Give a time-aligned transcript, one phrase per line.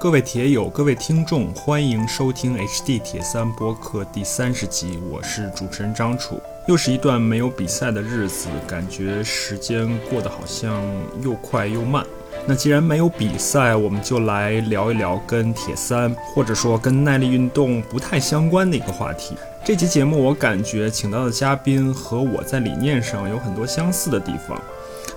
[0.00, 6.40] 各位铁友，各位听众，欢迎收听 HD 铁三播客第三十集，我是主持人张楚。
[6.68, 10.80] 又是一段没有比赛的日子，感觉时间过得好像
[11.20, 12.06] 又快又慢。
[12.46, 19.34] 那既然没有比赛，我们就来聊一聊跟铁三或者说跟耐力运动不太相关的一个话题。
[19.64, 24.62] 这期节目我感觉请到的嘉宾和我在理念上有很多相似的地方，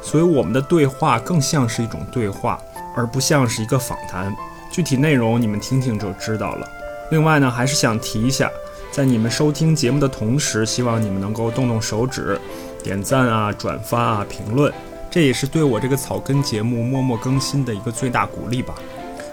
[0.02, 2.60] 所以我们的对话更像是一种对话，
[2.96, 4.36] 而不像是一个访谈。
[4.72, 6.68] 具体内容你们听听就知道了。
[7.12, 8.50] 另外呢，还是想提一下，
[8.90, 12.40] 在你们收听节目的同时，希望你们能够动动手指，
[12.82, 14.74] 点赞啊、转发啊、评论，
[15.10, 18.74] 这也是对我这个草根节目默默更新的一个最大鼓励吧。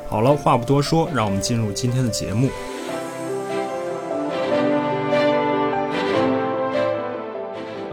[0.09, 2.51] 好了，话不多说，让我们进入今天的节目。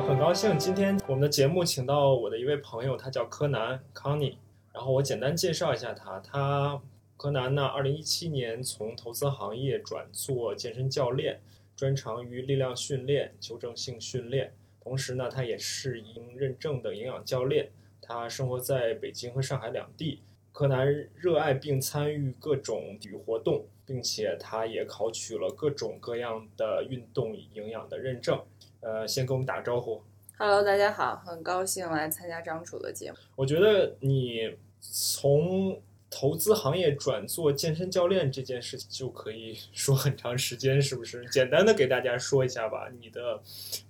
[0.08, 4.36] 很高兴今天我们的节目请到我的一位朋友，他叫柯南康尼。
[4.74, 6.80] 然后我简单介绍一下他，他。
[7.18, 11.40] 柯南呢，二零一七年从投资行业转做健身教练，
[11.76, 14.54] 专长于力量训练、纠正性训练。
[14.84, 17.70] 同时呢，他也是营认证的营养教练。
[18.02, 20.22] 他生活在北京和上海两地。
[20.52, 28.42] 柯南热爱并参与各种体育活动，并且他也考取了各种各样的运动营养的认证。
[28.80, 30.02] 呃，先跟我们打个招呼。
[30.38, 33.18] Hello，大家好，很高兴来参加张楚的节目。
[33.36, 35.82] 我觉得你从
[36.18, 41.26] 投资行业转做健身教练这件事情就可以说很长时间，是不是？
[41.26, 43.42] 简单的给大家说一下吧，你的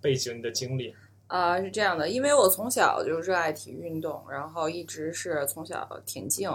[0.01, 0.91] 背景、你的经历。
[1.27, 6.49] 啊，是这样的，因为我从小就热爱体育运动，然后一直是从小田径，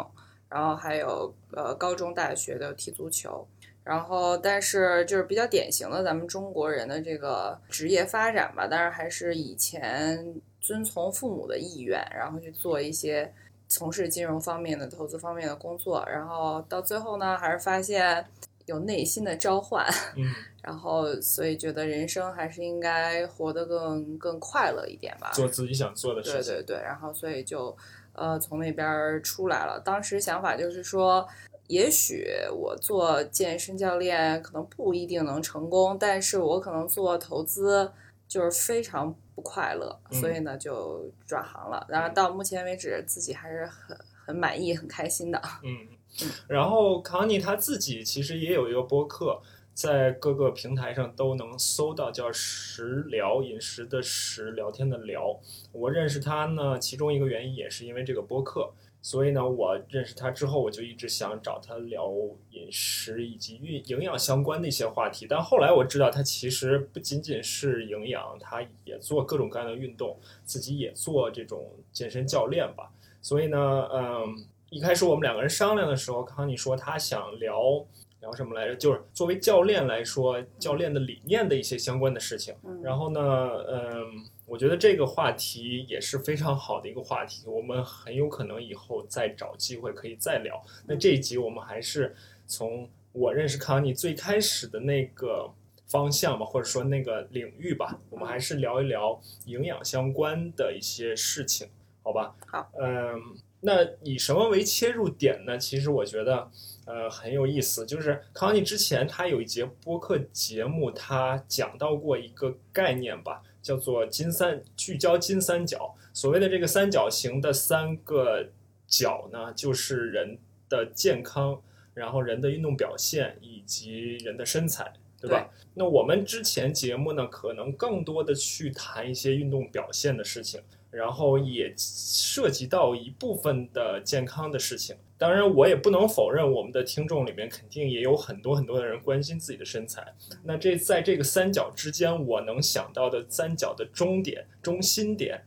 [0.48, 3.46] 然后还有呃高中、大学的踢足球，
[3.84, 13.32] 然后但是就是比较典型的咱们中国人的这个职业发展吧，当然还是以前遵从父母的意愿，然后去做一些。
[13.70, 18.26] 从事金融方面的投资方面的工作，然后到最后呢，还是发现
[18.66, 20.24] 有内心的召唤，嗯，
[20.60, 26.52] 然后所以觉得人生还是应该活得更更快乐一点吧，做自己想做的事情。
[26.52, 27.74] 对对对，然后所以就
[28.12, 29.80] 呃从那边出来了。
[29.84, 31.24] 当时想法就是说，
[31.68, 37.92] 也许我做健身教练可能不一定能成功，但是我可能做投资
[38.26, 39.14] 就是非常。
[39.42, 41.86] 快乐，所以呢就转行了。
[41.88, 43.96] 然后到目前为止，自己还是很
[44.26, 45.40] 很满意、很开心的。
[45.62, 45.88] 嗯，
[46.48, 49.40] 然后康妮他自己其实也有一个播客，
[49.74, 55.40] 在各个平台上都能搜到，叫“食聊”，饮食的食，聊天的聊。
[55.72, 58.72] 我认识他呢，其中一个原因也是因为这个播客。
[59.02, 62.12] 所以呢，我认识他之后，我就一直想找他聊
[62.50, 65.26] 饮食以及运营养相关的一些话题。
[65.28, 72.92] 但后来我知道，他其实不仅仅是营养，他也做各种各样的运动，自己也做这种健身教练吧。
[73.22, 77.84] 所以呢，嗯，一开始我们两个人商量的时候，康妮说他想聊
[78.20, 78.76] 聊什么来着？
[78.76, 82.54] 就是作为教练来说，教练的理念的一些相关的事情。
[82.82, 83.20] 然后呢，
[83.68, 84.24] 嗯。
[84.50, 90.60] 我觉得这个话题也是非常好的一个话题，我们很有可能以后再找机会可以再聊。
[90.88, 92.16] 那这一集我们还是
[92.48, 95.48] 从我认识康妮最开始的那个
[95.86, 101.68] 方向吧，或者说那个领域吧，我们还是聊一聊营养相关的一些事情，
[102.02, 102.34] 好吧？
[102.48, 103.22] 好，嗯，
[103.60, 105.56] 那以什么为切入点呢？
[105.56, 106.50] 其实我觉得，
[106.90, 113.42] 呃，很有意思，就是康妮之前他有一节播客节目，他讲到过一个概念吧。
[113.62, 118.48] 叫做金三聚焦金三角，所谓的这个三角形的三个
[118.86, 121.60] 角呢，就是人的健康，
[121.92, 125.50] 然后人的运动表现以及人的身材，对吧？
[125.74, 134.96] 那我们之前节目呢，可能更多的去谈一些运动表现的事情，然后也涉及到一部分的健康的事情。
[135.16, 140.14] 当然，我也不能否认，我们的听众里面肯定也有很多很多的人关心自己的身材。
[140.44, 145.42] 那这在这个三角之间，我能想到的三角的终点、中心点，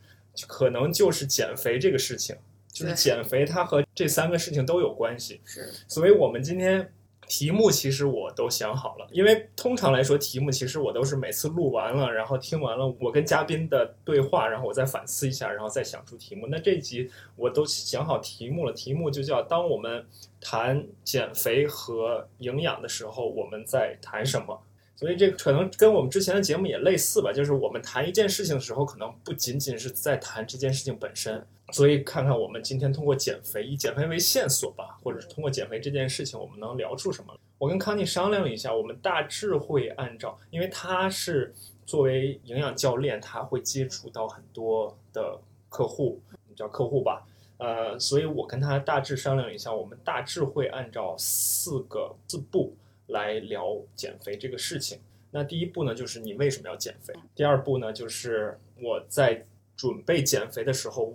[0.47, 2.35] 可能就是减肥这个事情。
[2.71, 5.41] 就是减肥，它和这三个事情都有关系。
[5.45, 6.91] 是，所以我们今天。
[7.27, 16.47] 题目其实我都想好了，因为通常来说，题目其实我都是每次录完了，然后听完了我跟嘉宾的对话，然后我再反思一下，然后再想出题目。
[16.47, 20.05] 那这集我都想好题目了，题目就叫“当我们
[20.39, 24.61] 谈减肥和营养的时候，我们在谈什么”。
[24.95, 31.45] 所以这可能跟我们之前的节目也类似吧，就是我们谈一件事情的时候，可能不仅仅是在谈这件事情本身。
[31.73, 37.35] 所以，看看我们今天通过减肥，以减肥为线索吧，或者是通过减肥这件事情，我们能聊出什么？
[37.57, 41.51] 我跟康妮商量了一下，我们大致会按照，因为他是
[41.85, 46.21] 作为营养教练，他会接触到很多的客户，
[46.55, 47.25] 叫客户吧，
[47.57, 52.75] 呃，所以我跟他大致商量一下，我们大致会按照四个四步
[53.07, 54.99] 来聊减肥这个事情。
[55.31, 57.11] 那第一步呢，就是你为什么要减肥？
[57.33, 59.43] 第二步呢，就是我在
[59.83, 61.13] 准备减肥的时候，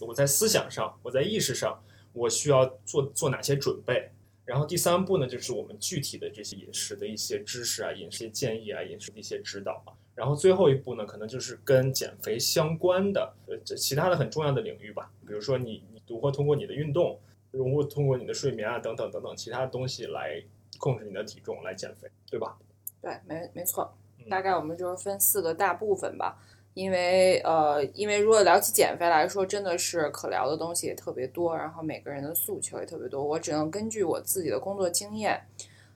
[0.00, 1.78] 我在思想上，我在意识上，
[2.14, 4.10] 我需要做做哪些准备？
[4.46, 9.92] 然后第三步呢，就是我们具体的这些饮食的一些知识啊、饮食建议啊、饮食的一些指导啊。
[10.14, 17.20] 然后最后一步呢，可能就是跟减肥相关的呃这其他的很重要的领域吧，比如说你你如何通过你的运动，
[17.50, 20.42] 如何通过你的睡眠啊等等等等其他东西来
[20.78, 22.56] 控制你的体重来减肥，对吧？
[23.02, 23.94] 对，没没错，
[24.30, 26.38] 大概我们就是分四个大部分吧。
[26.76, 33.24] 因为呃，因为如果聊起减肥来说，真的是可聊的东西也特别多，然后每个人的诉求也特别多。
[33.24, 35.40] 我只能根据我自己的工作经验，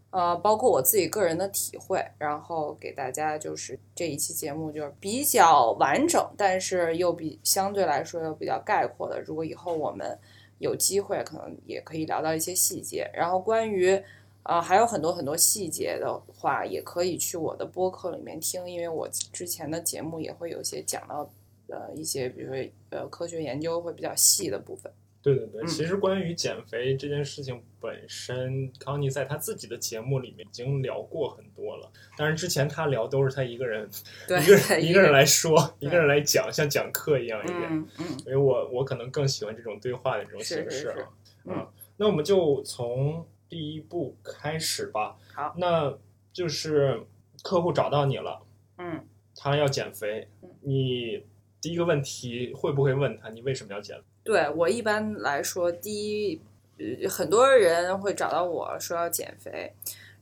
[0.08, 9.20] 呃，包括我自己个人的体会，然后给大家就是这一期节目就是比较完整，但是又比相对来说又比较概括的。
[9.20, 10.18] 如果以后我们
[10.60, 13.10] 有机会，可能也可以聊到一些细节。
[13.12, 14.02] 然后关于
[14.42, 21.30] 啊、还有很多很多细节的话，也可以去我的播客里面听，因为我之前的节目也会有一些讲到
[21.68, 24.90] 呃一些，比如说呃科学研究会比较细的部分。
[25.22, 31.92] 对对对，嗯其实关于减肥这件事情本身，康妮在他自己的节目里面已经聊过很多了。
[32.16, 33.86] 当然，之前他聊都是他一个人，
[34.26, 37.60] 对，一个人一个人来，说，一个人来讲，像讲课一样一点。
[37.70, 41.10] 嗯嗯，因为我我可能更喜欢这种对话的这种是是是形式啊。
[41.44, 45.18] 嗯啊，那我们就从第一步开始吧。
[45.34, 45.92] 好，那
[46.32, 47.02] 就是
[47.42, 48.40] 客户找到你了，
[48.78, 49.04] 嗯，
[49.36, 51.22] 他要减肥嗯，你
[51.60, 54.04] 第一个问题会不会问他你为什么要减肥？
[54.22, 56.40] 对我一般来说，第一，
[56.78, 59.72] 呃很多人会找到我说要减肥，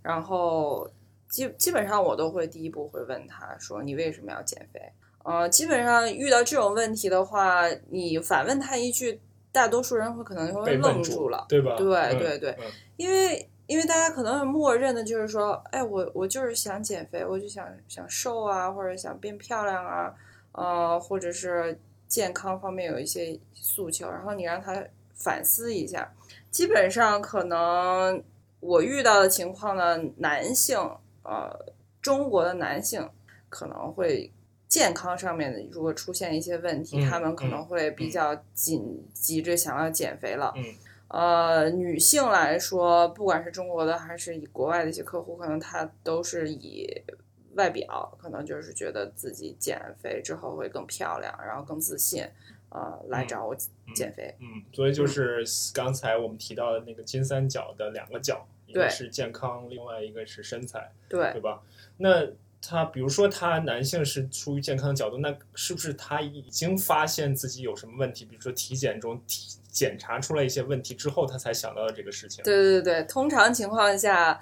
[0.02, 0.90] 然后
[1.28, 4.80] 基基本上我都会第一步会问他说你为什么要减肥？
[5.24, 11.76] 呃，基本上遇到这种问题的话，你反问他一句，大多数人会可能会被问住愣住了，对吧？
[11.76, 12.64] 对嗯对对嗯
[12.96, 20.14] 因为因为大家可能默认的就是说，哎，我我就是想减肥，我就想想瘦啊，或者想变漂亮啊，
[20.52, 24.82] 呃，或者是健康方面有一些诉求，然后你让他
[25.14, 26.10] 反思一下，
[26.50, 28.22] 基本上可能
[28.60, 30.78] 我遇到的情况呢，男性，
[31.22, 31.54] 呃，
[32.00, 33.08] 中国的男性
[33.48, 34.30] 可能会。
[34.68, 40.52] 健康上面的，如果出现一些问题，嗯他们可能会比较紧急着想要减肥了。
[40.56, 40.64] 嗯
[41.08, 46.86] 呃，女性来说，不管是中国的还是以国外的一些客户，可能她都是以
[47.54, 52.22] 外表，可能就是觉得自己减肥之后会更漂亮，然后更自信，
[52.68, 53.56] 呃，来找我
[53.94, 54.34] 减肥。
[54.38, 55.42] 嗯，所以就是
[55.72, 61.62] 刚才我们提到的那个金三角的两个角，一个是健康，另外一个是身材，对对吧？
[61.96, 62.26] 那
[62.60, 68.24] 他比如说他男性是出于健康角度，那是不是他已经发现自己有什么问题？
[68.24, 72.42] 比如说体检中体检查出来一些问题之后，他才想到的这个事情？
[72.44, 74.40] 对对对，通常情况下，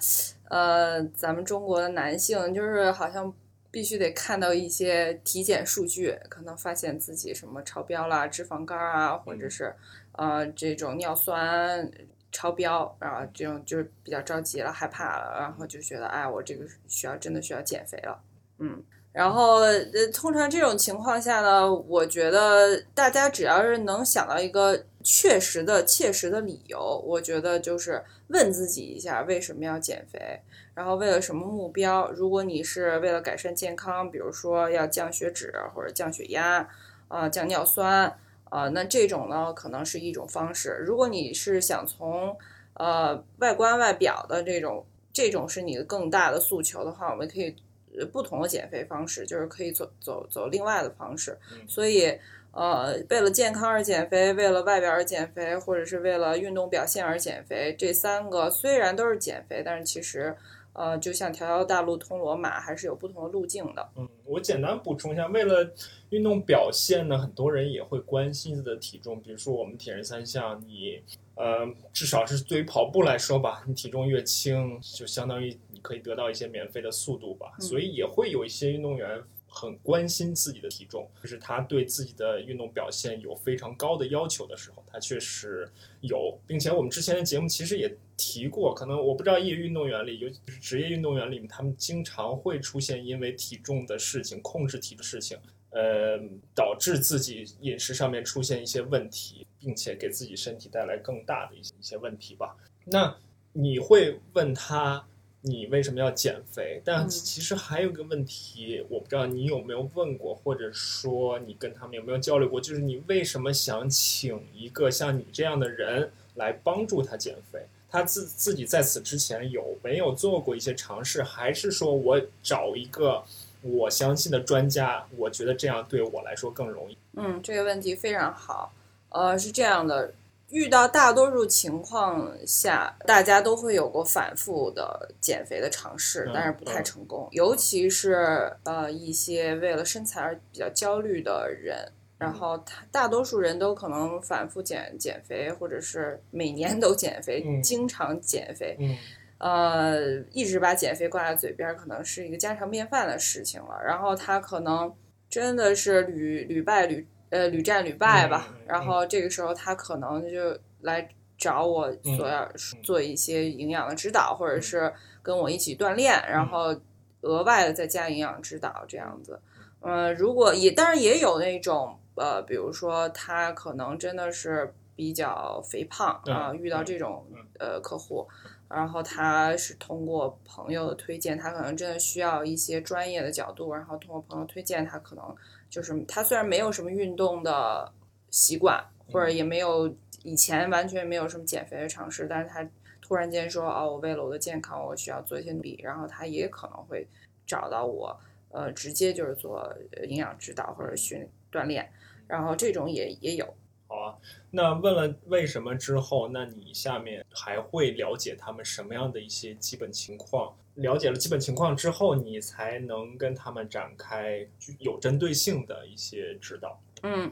[0.49, 3.33] 呃，咱们中国的男性就是好像
[3.71, 9.75] 必须得看到一些体检数据，可能发现自己什么超标啦、脂肪肝啊，或者是
[10.13, 11.91] 呃这种尿酸
[12.37, 18.21] 超标，然后这种就是比较着急了、害怕了，然后就觉得哎，我这个需要真的需要减肥了，
[18.59, 18.85] 嗯。
[19.13, 30.43] 然后，呃，通常这种情况下呢，我觉得大家只要是能想到一个确实的、切实的理由，我觉得就是问自己一下为什么要减肥，
[30.75, 32.11] 然后为了什么目标。
[32.11, 36.69] 如果你是为了改善健康，比如说要降血脂或者降血压，
[37.09, 38.19] 啊、降尿酸，
[38.51, 40.83] 啊，那这种呢可能是一种方式。
[40.87, 42.37] 如果你是想从
[42.75, 47.55] 呃外观外表的这种，这种是你的更大的诉求的话，我们可以
[47.99, 51.39] 呃不同的减肥方式，就是可以走走走另外的方式。
[51.53, 52.19] 嗯所以
[52.53, 60.35] 呃，为了健康而减肥，为了外表而减肥，或者是为了运动表现而减肥，这三个虽然都是减肥，但是其实
[60.77, 63.89] 呃，就像条条大路通罗马，还是有不同的路径的。
[63.97, 65.73] 嗯，我简单补充一下，为了
[66.11, 69.19] 运动表现呢，很多人也会关心自己的体重。
[69.21, 71.01] 比如说我们铁人三项，你
[71.35, 77.55] 呃，至少是对于跑步来说吧，你体重越轻，就相当于你可以得到一些免费的速度吧。
[77.59, 79.23] 嗯所以也会有一些运动员
[79.59, 85.67] 很关心自己的体重，就是他对自己的运动表现有非常高的要求的时候，他确实
[86.03, 95.39] 有，并且我们之前的节目其实也提过，可能我不知道业余运动员里，尤其是职业运动员里面，他们经常会出现因为体重的事情、控制体的事情，
[95.71, 96.21] 呃，
[96.55, 102.55] 导致自己饮食上面出现一些问题，并且给自己身体带来更大的一些一些问题吧。
[102.85, 103.17] 那
[103.55, 105.09] 你会问他
[105.47, 106.83] 你为什么要减肥？
[106.85, 117.61] 但嗯其实还有一个问题，我不知道你有没有问过，或者说你跟他们有没有交流过，就是你为什么想请一个像你这样的人来帮助他减肥？
[117.89, 123.23] 他自自己在此之前有没有做过一些尝试，还是说我找一个
[123.63, 126.99] 我相信的专家，我觉得这样对我来说更容易？
[127.15, 128.73] 嗯，这个问题非常好。
[129.11, 130.13] 呃，是这样的，
[130.51, 137.29] 遇到大多数情况下，大家都会有过反复的减肥的尝试嗯，但是不太嗯成功。
[137.33, 148.77] 尤其是呃一些为了身材而比较焦虑的人，然后他大多数人都可能反复减减肥，或者是每年都减肥，嗯经常减肥。
[148.79, 148.97] 嗯
[149.39, 153.79] 呃，一直把减肥挂在嘴边儿，可能是一个家常便饭的事情了。
[153.85, 154.91] 然后他可能
[155.29, 158.47] 真的是屡屡败屡呃屡战屡败吧。
[158.51, 162.49] 嗯嗯嗯然后这个时候他可能就来找我所要
[162.83, 164.93] 做一些营养的指导，或者是
[165.23, 166.75] 跟我一起锻炼，然后
[167.21, 169.41] 额外的再加营养指导这样子。
[169.81, 177.27] 呃，如果也当然也有那种呃，比如说他可能真的是比较肥胖啊、嗯遇到这种
[177.59, 178.27] 呃客户。
[178.69, 185.23] 然后他是通过朋友的推荐，他可能真的需要一些专业的角度，然后通过朋友推荐，他可能
[185.69, 187.93] 就是他虽然没有什么运动的
[188.31, 192.69] 习惯，或者也没有以前完全没有什么减肥的尝试，但是他
[193.01, 197.07] 突然间说哦，我为了我的健康，我需要做一些努力，然后他也可能会
[197.47, 198.19] 找到我，
[198.51, 199.59] 呃，直接就是做
[199.93, 201.91] 呃营养指导或者训锻炼，
[202.27, 203.55] 然后这种也也有。
[203.89, 204.19] 好啊，
[204.51, 210.57] 那问了为什么之后，那你下面还会了解他们什么样的一些基本情况？
[210.77, 214.47] 了解了基本情况之后，你才能跟他们展开
[214.79, 216.81] 有针对性的一些指导。
[217.03, 217.31] 嗯，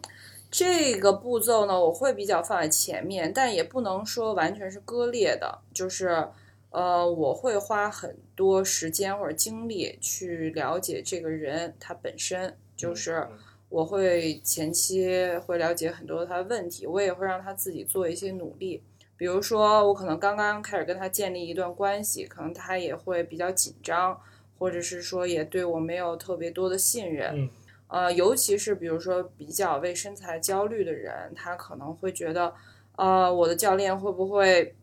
[0.50, 6.28] 这个步骤呢，我会比较放在前面，但也不能说完全是割裂的，就是
[6.70, 15.08] 呃，我会花很多时间或者精力去了解这个人他本身，就是嗯我会前期
[15.38, 18.80] 会了解很多他的问题，我也会让他自己做一些努力。
[19.16, 24.20] 比如说，我可能刚刚开始跟他建立一段关系，可能他也会比较紧张，
[24.58, 27.32] 或者是说也对我没有特别多的信任。
[27.34, 27.50] 嗯
[27.86, 32.52] 呃，尤其是比如说比较为身材焦虑的人，他可能会觉得，
[32.96, 34.74] 呃，我的教练会不会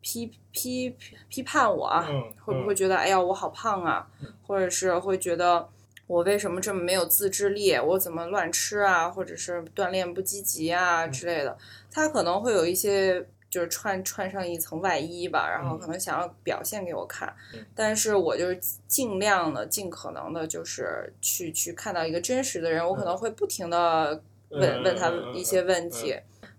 [0.00, 0.96] 批批批
[1.28, 2.08] 批判我啊？
[2.10, 4.08] 嗯，会不会觉得，哎呀，我好胖啊？
[4.46, 5.68] 或者是会觉得
[6.08, 7.74] 我为什么这么没有自制力？
[7.74, 9.08] 我怎么乱吃啊？
[9.08, 11.56] 或者是锻炼不积极啊之类的？
[11.92, 13.28] 他可能会有一些。
[13.48, 17.64] 就是穿穿上一层外衣吧，然后可能想要表现给我看，嗯。
[17.74, 26.14] 但是我就是尽量的、尽可能的，就是去去看到一个真实的人，我可能会不停的问嗯问他嗯一些问题，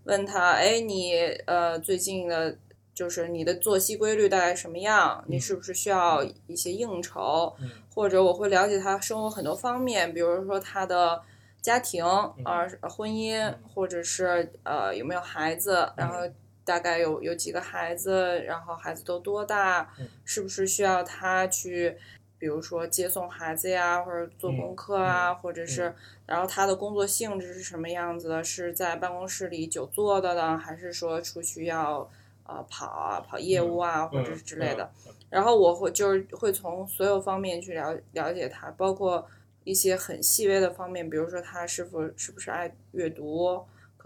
[0.05, 1.15] 问他，哎，你
[1.45, 2.57] 呃最近的，
[2.93, 5.23] 就是你的作息规律大概什么样？
[5.27, 7.53] 你是不是需要一些应酬？
[7.59, 7.69] 嗯。
[7.93, 11.21] 或者我会了解他生活很多方面，比如说他的
[11.61, 12.43] 家庭嗯。
[12.45, 16.09] 啊、婚姻，或者是呃有没有孩子，然嗯。
[16.09, 16.33] 后
[16.67, 21.97] 大概有有几个孩子，然后孩子都多大，嗯是不是需要他去。
[22.39, 25.91] 比如说接送孩子呀，或者做功课啊，嗯或者是，
[26.27, 28.43] 然后他的工作性质是什么样子的？
[28.43, 32.07] 是在办公室里久坐的呢，还是说出去要
[32.43, 34.83] 呃跑啊跑业务啊，或者是之类的？
[34.83, 35.09] 嗯。
[35.09, 39.27] 嗯然后我会就是会从所有方面去了了解他，包括
[39.63, 43.59] 一些很细微的方面，比如说他是否是不是爱阅读，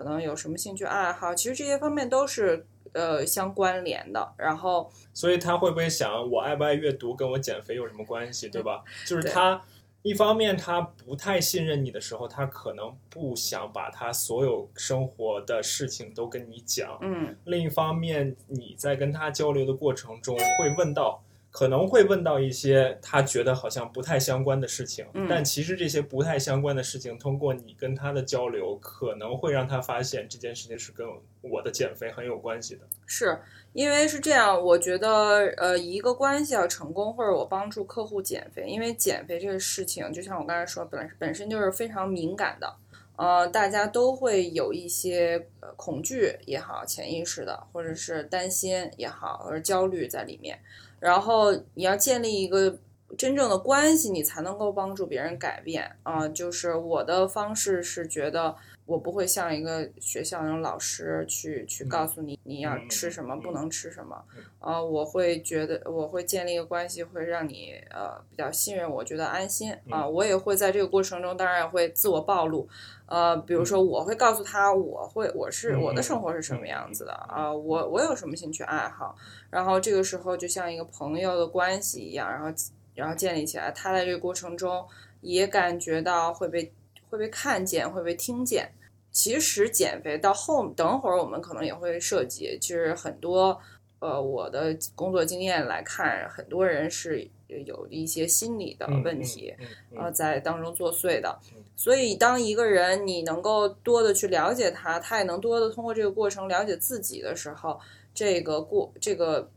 [0.03, 4.33] 可能有什么兴趣爱好，其实这些方面都是呃相关联的。
[4.37, 8.83] 然后所以他会不会想，我爱不爱阅读跟我减肥有什么关系，对吧？
[9.05, 9.61] 就是他
[10.01, 16.97] 一方面他不太信任你的时候，他可能不想把他所有生活的事情都跟你讲。
[17.01, 31.05] 嗯另一方面，你在跟他交流的过程中会问到，可能会问到一些他觉得好像不太相关的事情，嗯但其实这些不太相关的事情，通过你跟他的交流，可能会让他发现这件事情是跟
[31.41, 32.81] 我的减肥很有关系的。
[33.05, 33.37] 是
[33.73, 42.73] 因为是这样，我觉得呃，一个关系要成功，或者我帮助客户减肥，因为减肥这个事情，就像我刚才说，本来本身就是非常敏感的，
[43.17, 50.57] 呃，大家都会有一些呃恐惧也好，潜意识的，或者是担心也好，或者焦虑在里面。
[51.01, 52.79] 然后你要建立一个
[53.17, 55.97] 真正的关系，你才能够帮助别人改变。
[56.03, 58.55] 啊、就是我的方式是觉得，
[58.85, 64.43] 我不会像一个学校那种老师去去告诉你你要嗯吃什么，嗯不能吃什么嗯。
[64.59, 72.67] 呃，我会觉得我会建立一个关系，会让你呃比较信任我，觉得安心啊、嗯我也会在这个过程中，当然也会自我暴露。
[73.05, 79.15] 呃，比如说我会告诉他，我会我是嗯我的嗯生活是什么嗯样子的嗯啊、我我有什么兴趣爱好，
[79.49, 82.47] 然后这个时候就像一个朋友的关系一样，然后
[82.95, 83.71] 然后建立起来。
[83.71, 84.85] 他在这个过程中
[85.21, 86.71] 也感觉到会被
[87.11, 88.71] 会被看见，会被听见。
[89.11, 93.59] 其实减肥到后等会儿我们可能也会涉及，其实很多
[93.99, 99.53] 呃我的工作经验来看，很多人是有一些心理的嗯问题。
[99.59, 101.61] 嗯嗯呃，在当中作祟的嗯。
[101.75, 107.77] 所以，当一个人你能够多的去了解他，他也能多的通过这个过程了解自己的时候，
[108.13, 109.49] 这个过这个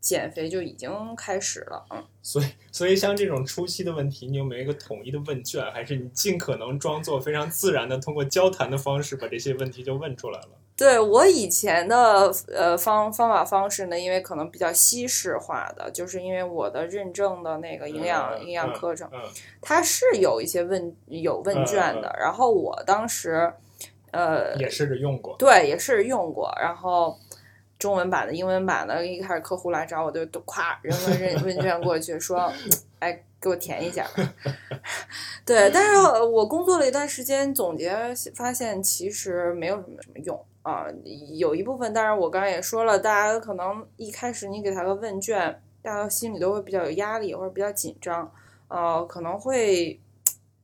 [0.00, 1.84] 减肥就已经开始了。
[1.90, 10.48] 嗯，所以，所以像这种初期的问题，你有没有一个统一的问卷，还是你尽可能装作非常自然的通过交谈的方式把这些问题就问出来了？
[10.76, 19.18] 对我以前的呃方方法方式呢，因为可能比较西式化的，就是因为我的认证的那个营养、嗯营养课程，嗯
[19.60, 22.14] 它是有一些问有问卷的。
[22.20, 23.52] 然后我当时
[24.12, 25.34] 呃也试着用过。
[25.36, 26.56] 对，也试着用过。
[26.60, 27.18] 然后
[27.78, 31.12] 中文版的、英文版的，一开始客户来找我，就都咵扔个
[31.44, 32.52] 问问卷过去，说：
[32.98, 34.04] “哎，给我填一下。
[35.46, 37.96] ”对，但是我工作了一段时间，总结
[38.34, 40.86] 发现其实没有什么什么用啊。
[41.36, 48.30] 有一部分，当然我刚才也说了，大家可能一开始你给他个问卷，大家心里都会比较有压力或者比较紧张，
[48.66, 49.98] 呃，可能会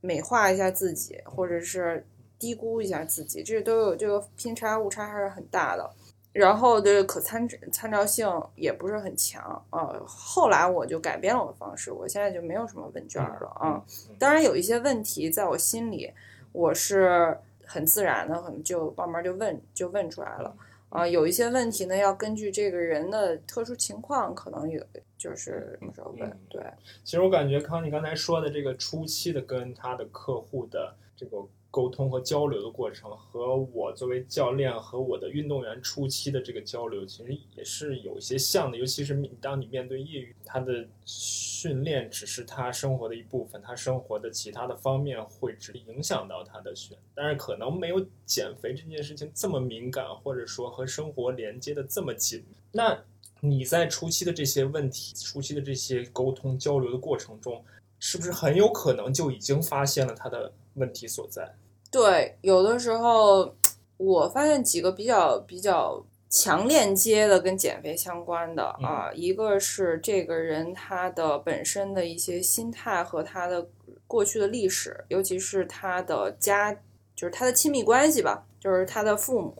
[0.00, 2.04] 美化一下自己，或者是
[2.38, 5.88] 低估一下自己，这都有这个偏差误差还是很大的。
[6.34, 13.80] 然后的可参参照性也不是很强呃，后来我就改变了我的方式，我现在就没有什么问卷了啊。
[14.08, 16.12] 嗯当然有一些问题在我心里，
[16.50, 20.54] 我是很自然的，很就慢慢就问就问出来了。
[20.88, 24.80] 啊、有一些问题呢，要根据这个人的特殊情况，可能有
[25.18, 26.38] 就是什么时候问嗯。
[26.48, 26.62] 对，
[27.04, 31.38] 其实我感觉康妮刚才说的这个初期的跟他的客户的这个
[31.74, 38.78] 沟通和交流的过程，和我作为教练和我的运动员初期的这个交流，其实也是有一些像的。
[38.78, 52.44] 尤其是当你面对业余，他的训练只是他生活的一部分，他生活的其他的方面会直影响到他的选，但是可能没有减肥这件事情这么敏感，或者说和生活连接的这么紧。
[52.70, 52.96] 那
[53.40, 57.64] 你在初期的这些问题、初期的这些沟通交流的过程中，
[57.98, 61.52] 是不是很有可能就已经发现了他的问题所在？
[61.94, 63.54] 对，有的时候
[63.98, 73.68] 我发现几个比较比较强链接的跟减肥相关的啊，一个是这个人他的本身的一些心态和他的
[74.08, 76.72] 过去的历史，尤其是他的家，
[77.14, 79.54] 就是他的亲密关系吧，就是他的父母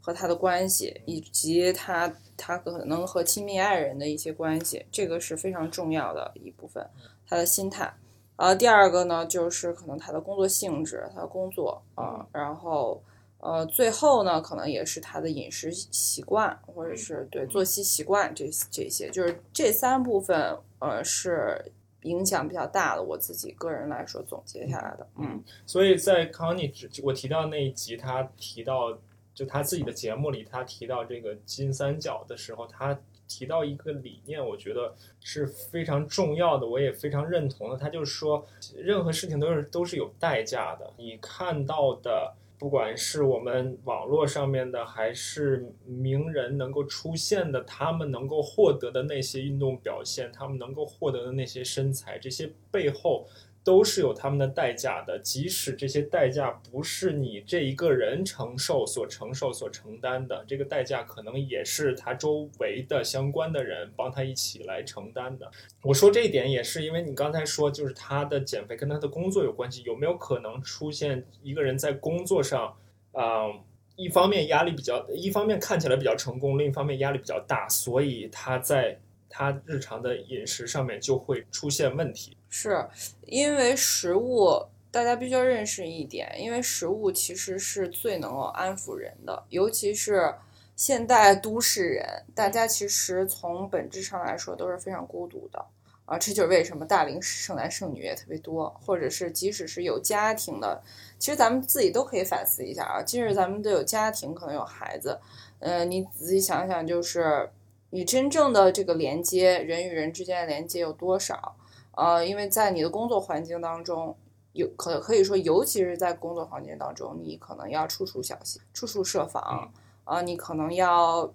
[0.00, 6.84] 和他的关系，以及他他可能和亲密爱人的一些关系，这个是非常重要的一部分，
[7.24, 7.94] 他的心态。
[8.38, 13.02] 呃，第二个呢，就是可能他的工作性质，他的工作啊、然后
[13.40, 21.72] 呃，最后呢，可能也是他的饮食习惯，或者是对作息习惯这这些，就是这三部分，呃，是
[22.02, 23.02] 影响比较大的。
[23.02, 28.96] 我自己个人来说总结下来的，嗯，所以在康妮只我提到那一集，他提到
[29.34, 32.96] 就他自己的节目里，他提到这个金三角的时候，他
[33.28, 37.76] 提到一个理念，我觉得是非常重要的，我也非常认同的。
[37.76, 40.92] 他就是说，任何事情都是都是有代价的。
[40.96, 53.28] 你看到的，不管是我们网络上面的，还是名人能够出现的，他们能够获得的那些运动表现，他们能够获得的那些身材，这些背后。
[53.68, 65.50] 都是有他们的代价的，即使这些代价不是你这一个人承受、所承受、所承担的，这个代价可能也是他周围的相关的人帮他一起来承担的。
[65.82, 72.74] 我说这一点也是因为你刚才说，就是他的减肥跟他的工作有关系，有没有可能出现一个人在工作上，
[73.12, 73.48] 啊、
[73.96, 82.37] 一方面压力比较，一方面看起来比较成功，另一方面压力比较大，所以他在他日常的饮食上面就会出现问题。
[82.48, 82.88] 是
[83.26, 90.34] 因为食物，大家必须要认识一点，因为食物其实是最能够安抚人的，尤其是
[90.74, 95.64] 现代都市人，大家其实从本质上来说都是非常孤独的
[96.06, 100.82] 啊，这就是为什么大龄剩男剩女也特别多，或者是即使是有家庭的，
[101.18, 105.20] 其实咱们自己都可以反思一下啊，即使咱们都有家庭，可能有孩子，
[105.58, 107.50] 呃，你仔细想想，就是
[107.90, 111.56] 你真正的这个连接，人与人之间的连接有多少？
[111.98, 114.16] 呃，因为在你的工作环境当中，
[114.52, 119.68] 有可可以说，尤其是在工作环境当中，你可能要处处小心，处处设防
[120.04, 121.28] 啊、你可能要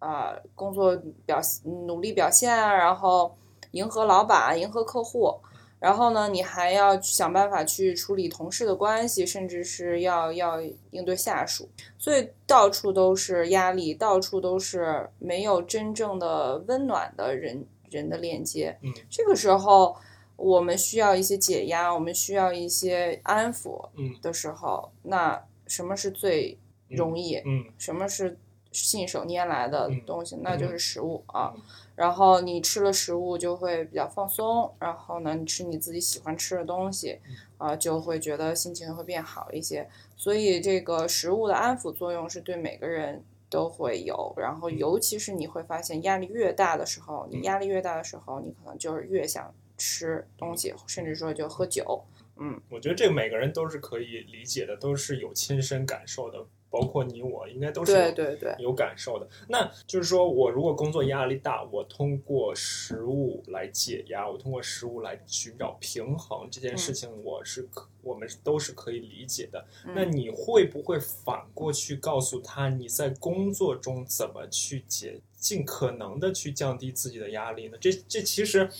[0.00, 1.40] 啊、工作表
[1.86, 3.36] 努力表现啊，然后
[3.70, 5.36] 迎合老板，迎合客户。
[5.78, 10.60] 然后呢，你还要想办法去处理同事的关系，甚至是要要
[10.90, 17.66] 应对下属，所以到处都是压力，到处都是没有真正的温暖的人
[17.98, 18.78] 人的链接。
[18.82, 19.96] 嗯这个时候，
[20.36, 27.36] 我们需要一些解压，我们需要一些安抚嗯的时候，那什么是最容易？
[27.44, 28.38] 嗯什么是
[28.72, 30.36] 信手拈来的嗯东西？
[30.42, 31.52] 那就是食物啊。
[31.54, 31.62] 嗯
[31.94, 39.86] 然后你吃了食物就会比较放松，然后呢，你吃你自己喜欢吃的东西，嗯啊、就会觉得心情会变好一些。
[40.16, 52.02] 所以这个食物的安抚作用是对每个人都会有，然后嗯尤其是你会发现压力越大的时候，你压力越大的时候，你可能就是越想吃东西，甚至说就喝酒。
[52.38, 59.28] 嗯我觉得这个每个人都是可以理解的，都是有亲身感受的，包括你我，应该都是有对对对，有感受的。
[59.48, 69.66] 那就是说我如果工作压力大，我通过食物来解压，我通过食物来寻找平衡，这件事情我是可，我们都是可以理解的。
[69.94, 77.76] 那嗯你会不会反过去告诉他，你在工作中怎么去解，尽可能的去降低自己的压力呢？
[77.78, 78.70] 这这其实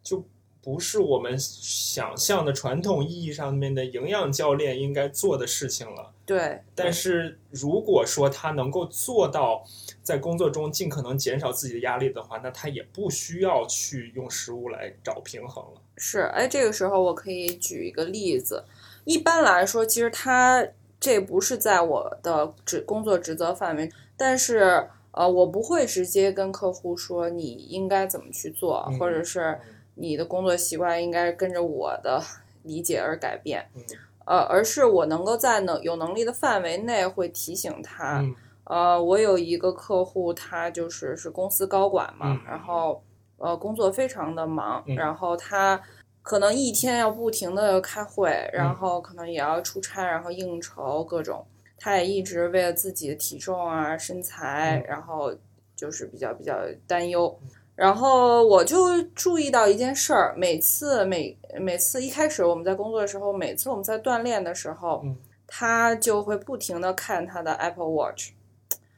[0.00, 0.24] 就。
[0.64, 6.13] 不是我们想象的传统意义上面的营养教练应该做的事情了。
[6.26, 9.62] 对，但是如果说他能够做到
[10.02, 15.80] 在工作中尽可能减少自己的压力的话，那他也不需要去用食物来找平衡了。
[15.96, 18.64] 是，哎，这个时候我可以举一个例子。
[19.04, 20.66] 一般来说，其实他
[20.98, 29.60] 这不是在我的职工作职责范围，但是呃，我不会直接跟客户说你应该怎么去做，嗯或者是
[29.96, 32.22] 你的工作习惯应该跟着我的
[32.64, 33.82] 理解而改变，嗯
[34.26, 38.34] 呃，而是我能够在能有能力的范围内会提醒他，嗯
[38.64, 43.02] 呃，我有一个客户，他就是是公司高管嘛，嗯然后
[43.36, 45.80] 呃工作非常的忙，嗯然后他
[46.22, 51.46] 可能一天要不停的开会，嗯然后可能也要出差，然后应酬各种，
[51.78, 55.34] 他也一直为了自己的体重啊、身材，嗯然后
[55.76, 56.56] 就是比较比较
[56.86, 57.38] 担忧。
[57.74, 65.16] 然后我就注意到一件事儿，每次每每次一开始我们在工作的时候，每次我们在锻炼的时候，嗯。
[65.46, 68.30] 他就会不停的看他的 Apple Watch，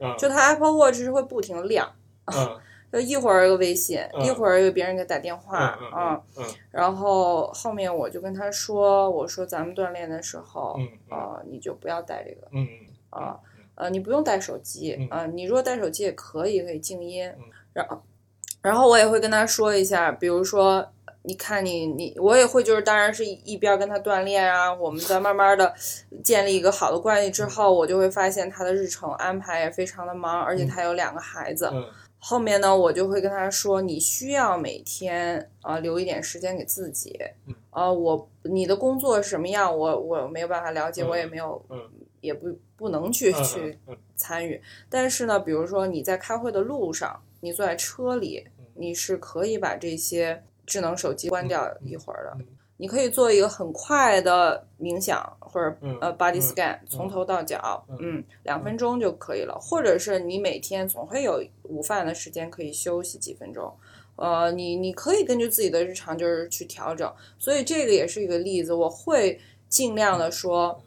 [0.00, 0.14] 嗯。
[0.16, 1.92] 就他 Apple Watch 是会不停的亮，
[2.26, 2.60] 嗯。
[2.92, 12.66] 就一会儿有个微信，嗯一会儿有别人给他打电话嗯啊，嗯然后后面我就跟他说，我说咱们锻炼的时候，嗯啊，你就不要带这个嗯
[13.10, 13.38] 啊，
[13.74, 17.42] 呃，你不用带手机嗯啊，你如果带手机也可以，可以静音嗯，
[17.74, 18.00] 然后
[18.66, 20.86] 然后我也会跟他说一下，比如说。
[21.28, 25.74] 你看你你我也会就是，当然是一一边跟他锻炼啊，我们在慢慢的
[26.22, 31.68] 建立一个好的关系之后，我就会发现他的日程安排也非常的忙，而且他有两个孩子。
[31.72, 31.84] 嗯
[32.18, 37.54] 后面呢，我就会跟他说，你需要每天啊、呃留一点时间给自己嗯。
[37.70, 41.76] 啊、我你的工作是什么样，我我没有办法了解，嗯我也没有，嗯
[42.20, 44.60] 也不不能去、嗯去嗯参与。
[44.88, 52.36] 但是呢，比如说你在开会的路上，你坐在车里嗯，你是可以把这些智能手机关掉一会儿的。
[52.38, 52.46] 嗯
[52.78, 59.58] 你可以做一个很快的冥想或者嗯呃 body 嗯 scan，、从头到脚，嗯嗯，两分钟就可以了。
[59.58, 63.74] 或者是你每天总会有午饭的时间可以休息几分钟，
[64.16, 67.10] 呃，你你可以根据自己的日常就是去调整。
[67.38, 70.82] 所以这个也是一个例子，我会尽量的说，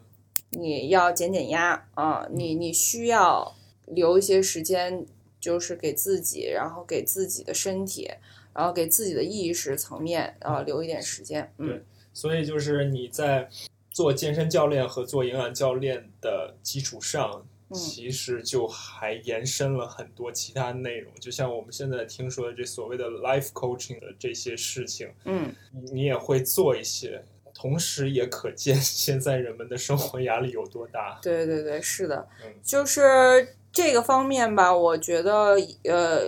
[0.50, 3.52] 你要减减压啊，你你需要
[3.86, 5.04] 留一些时间，
[5.40, 8.10] 就是给自己，然后给自己的身体。
[8.52, 13.48] 然后给自己的意识层面啊、留一点时间，嗯对，所以就是你在
[13.92, 27.22] 做健身教练和做营养教练的基础上，嗯其实就还延伸了很多其他内容，就像我们现在听说的这所谓的 life coaching 的这些事情，嗯，你你也会做一些，
[27.54, 31.20] 同时也可见 现在人们的生活压力有多大。
[31.22, 36.22] 对对对，是的，嗯就是这个方面吧，我觉得呃，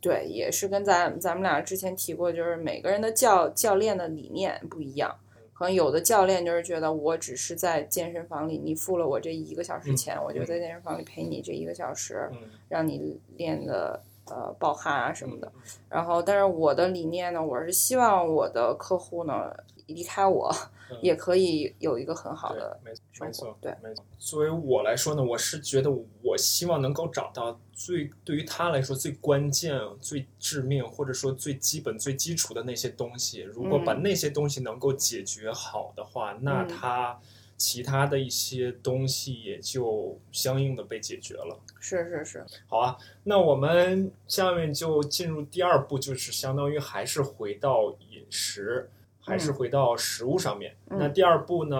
[0.00, 5.16] 对，也是跟咱咱们俩之前提过，就是每个人的教教练的理念不一样。
[5.54, 15.46] 可能有的教练就是觉得我只是在健身房里，你付了我这一个小时钱，我就在健身房里陪你这一个小时，嗯让你练的呃暴汗啊什么的。
[15.54, 19.54] 嗯然后，但是我的理念呢，我是希望我的客户呢
[19.86, 22.92] 离开我嗯也可以有一个很好的，没
[23.32, 24.04] 错，对没错。
[24.18, 25.90] 作为我来说呢，我是觉得
[26.22, 33.40] 我希望能够找到最对于他来说最关键、最致命，或者说最基本、最基础的那些东西。
[33.40, 37.20] 如果把嗯那些东西能够解决好的话，那嗯他
[37.56, 41.58] 其他的一些东西也就相应的被解决了。
[41.80, 48.88] 是是是，好啊，那我们下面就进入第二步，就是相当于还是回到饮食，
[49.24, 50.76] 还是回到食物上面。
[50.90, 51.78] 嗯那第二步呢，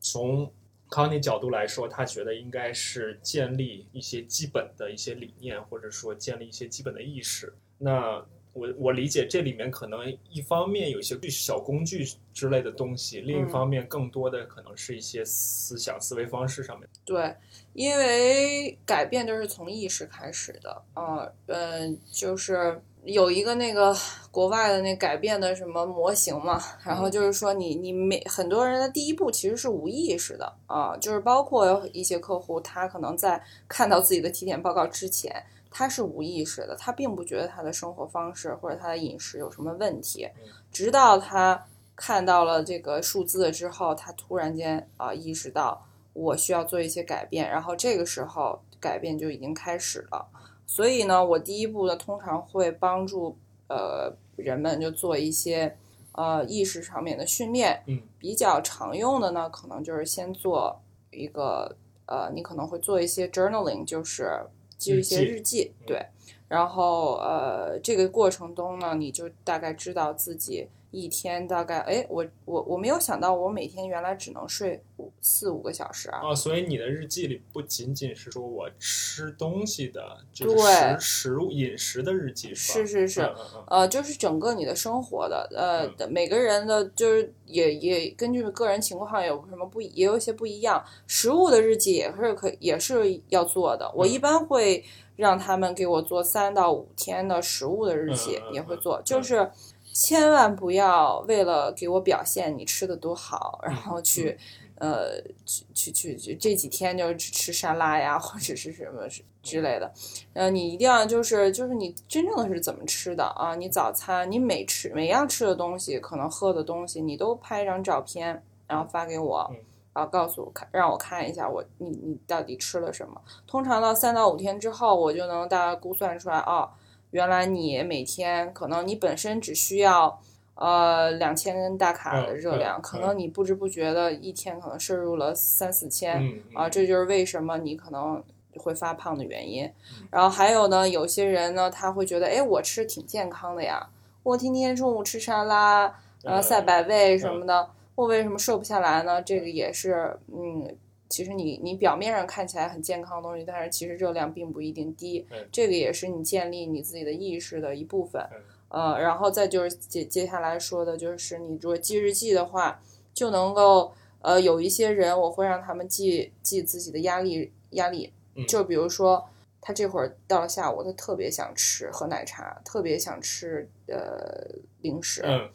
[0.00, 0.52] 从
[0.90, 7.52] 康妮角度来说，他觉得应该是建立一些基本的一些理念，或者说建立一些基本的意识。
[7.78, 16.88] 那我我理解这里面可能一方面有一些小工具之类的东西，另一嗯方面更多的可能是一些思想思维方式上面。
[17.04, 17.34] 对，
[17.72, 23.94] 因为改变就是从意识开始的，啊，嗯，就是有一个那个
[24.30, 35.44] 国外的那改变的什么模型嘛，然后就是说你你每很多人的第一步其实是无意识的啊，就是包括一些客户，他可能在看到自己的体检报告之前。
[35.76, 40.28] 他是无意识的，他并不觉得他的生活方式或者他的饮食有什么问题，
[40.70, 50.24] 直到他看到了这个数字之后，他突然间啊、意识到我需要做一些改变，然后这个时候改变就已经开始了。
[50.66, 53.36] 所以呢，我第一步呢，通常会帮助
[53.68, 55.76] 呃人们就做一些
[56.12, 57.82] 呃意识上面的训练。
[57.86, 64.30] 嗯，比较常用的呢，可能就是先做一个呃，你可能会做一些 journaling，就是
[64.76, 66.06] 记一些日日记，嗯对。
[66.48, 76.20] 然后呃，这个过程中呢，你就大概知道自己一天大概，哎，我我我没有想到我每天原来只能睡五四五个小时啊。
[76.22, 82.86] 哦，所以你的日记里不仅仅是说我吃东西的，就是食食物饮食的日记，是吧？
[82.86, 90.84] 是是是嗯嗯嗯呃，就是整个你的生活的，呃，嗯的每个人的，就是也也根据个人情况有什么不，也有一些不一样。
[91.06, 94.84] 食物的日记也是可也是要做的，我一嗯般会
[95.16, 99.50] 让他们给我做三到五天的食物的日记，也会做，嗯就是
[99.94, 104.36] 千万不要为了给我表现你吃的多好，然嗯后去。
[104.76, 109.02] 呃，去去去去，这几天就只吃沙拉呀，或者是什么
[109.40, 109.90] 之类的。
[110.32, 113.54] 呃，你一定要就是就是你真正的是怎么吃的啊？
[113.54, 119.56] 你早餐你每吃每样吃的东西，可能喝的东西，你都拍一张照片，然后发给我嗯，
[119.94, 123.18] 然后告诉我看，让我看一下我你你到底吃了什么。
[123.46, 126.68] 通常到三到五天之后，我就能大概估算出来哦，
[127.14, 130.20] 原来你每天可能你本身只需要。
[130.56, 138.22] 呃，两千大卡的热量，可能你不知不觉的一天可能摄入了三四千，啊，这就是为什么你可能
[138.58, 140.06] 会发胖的原因嗯。
[140.12, 143.84] 然后还有呢，有些人呢，他会觉得，哎，我吃挺健康的呀，
[144.22, 145.86] 我天天中午吃沙拉，
[146.22, 149.20] 呃，嗯赛百味什么的，我为什么瘦不下来呢？
[149.20, 150.72] 这个也是，嗯，
[151.14, 158.40] 其实你你表面上看起来很健康的东西，但是其实热量并不一定低嗯，这个也是你建立你自己的意识的一部分嗯。
[158.70, 168.44] 呃，然后再就是接接下来说的就是，你如果记日记的话，就能够呃有一些人，我会让他们记记自己的压力压力，嗯。
[168.48, 169.24] 就比如说
[169.60, 174.48] 他这会儿到了下午，他特别想吃喝奶茶，特别想吃呃
[174.82, 175.48] 零食，嗯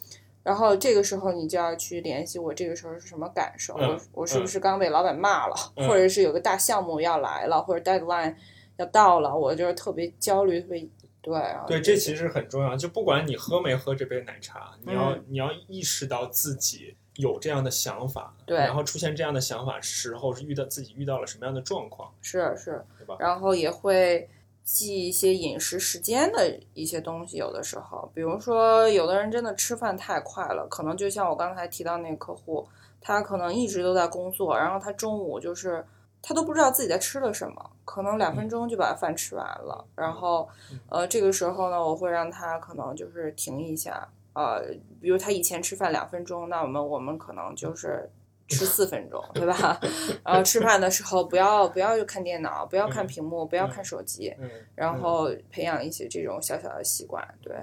[0.50, 8.34] 然后这个时候你就要去联系我这个时候是什么感受，嗯我我是不是刚被老板骂了，嗯或者是有个大项目要来了，或者 deadline
[8.78, 10.90] 要到了，我就是特别焦虑，特别
[11.22, 12.76] 对，啊对，这其实很重要。
[12.76, 23.18] 就不管你喝没喝这杯奶茶，你要、嗯你要意识到自己有这样的想法，对然后出现这样的想法时候是遇到自己遇到了什么样的状况，是是，对吧？
[23.20, 24.28] 然后也会
[24.72, 32.68] 记一些饮食时间的一些东西，有的时候，比如说有的人真的吃饭太快了，可能就像我刚才提到那个客户，
[33.02, 35.84] 他可能一直都在工作，然后他中午就是
[36.22, 40.48] 他都不知道自己在吃了什么，可能两分钟就把饭吃完了，然后
[40.88, 44.62] 呃这个时候呢，我会让他可能就是停一下，呃，
[45.02, 48.10] 比如他以前吃饭两分钟，那我们我们可能就是。
[48.50, 49.80] 吃四分钟，对吧？
[50.24, 57.26] 然后吃饭的时候不要不要看电脑，不要看屏幕，不要看手机，嗯，然后培养一些这种小小的习惯。
[57.42, 57.56] 对，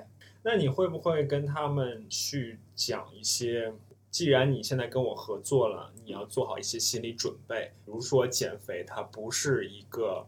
[0.42, 3.72] 那你会不会跟他们去讲一些？
[4.09, 7.70] 既然你现在跟我合作了，你要做好一些心理准备。
[7.85, 10.25] 比如说减肥，它不是一个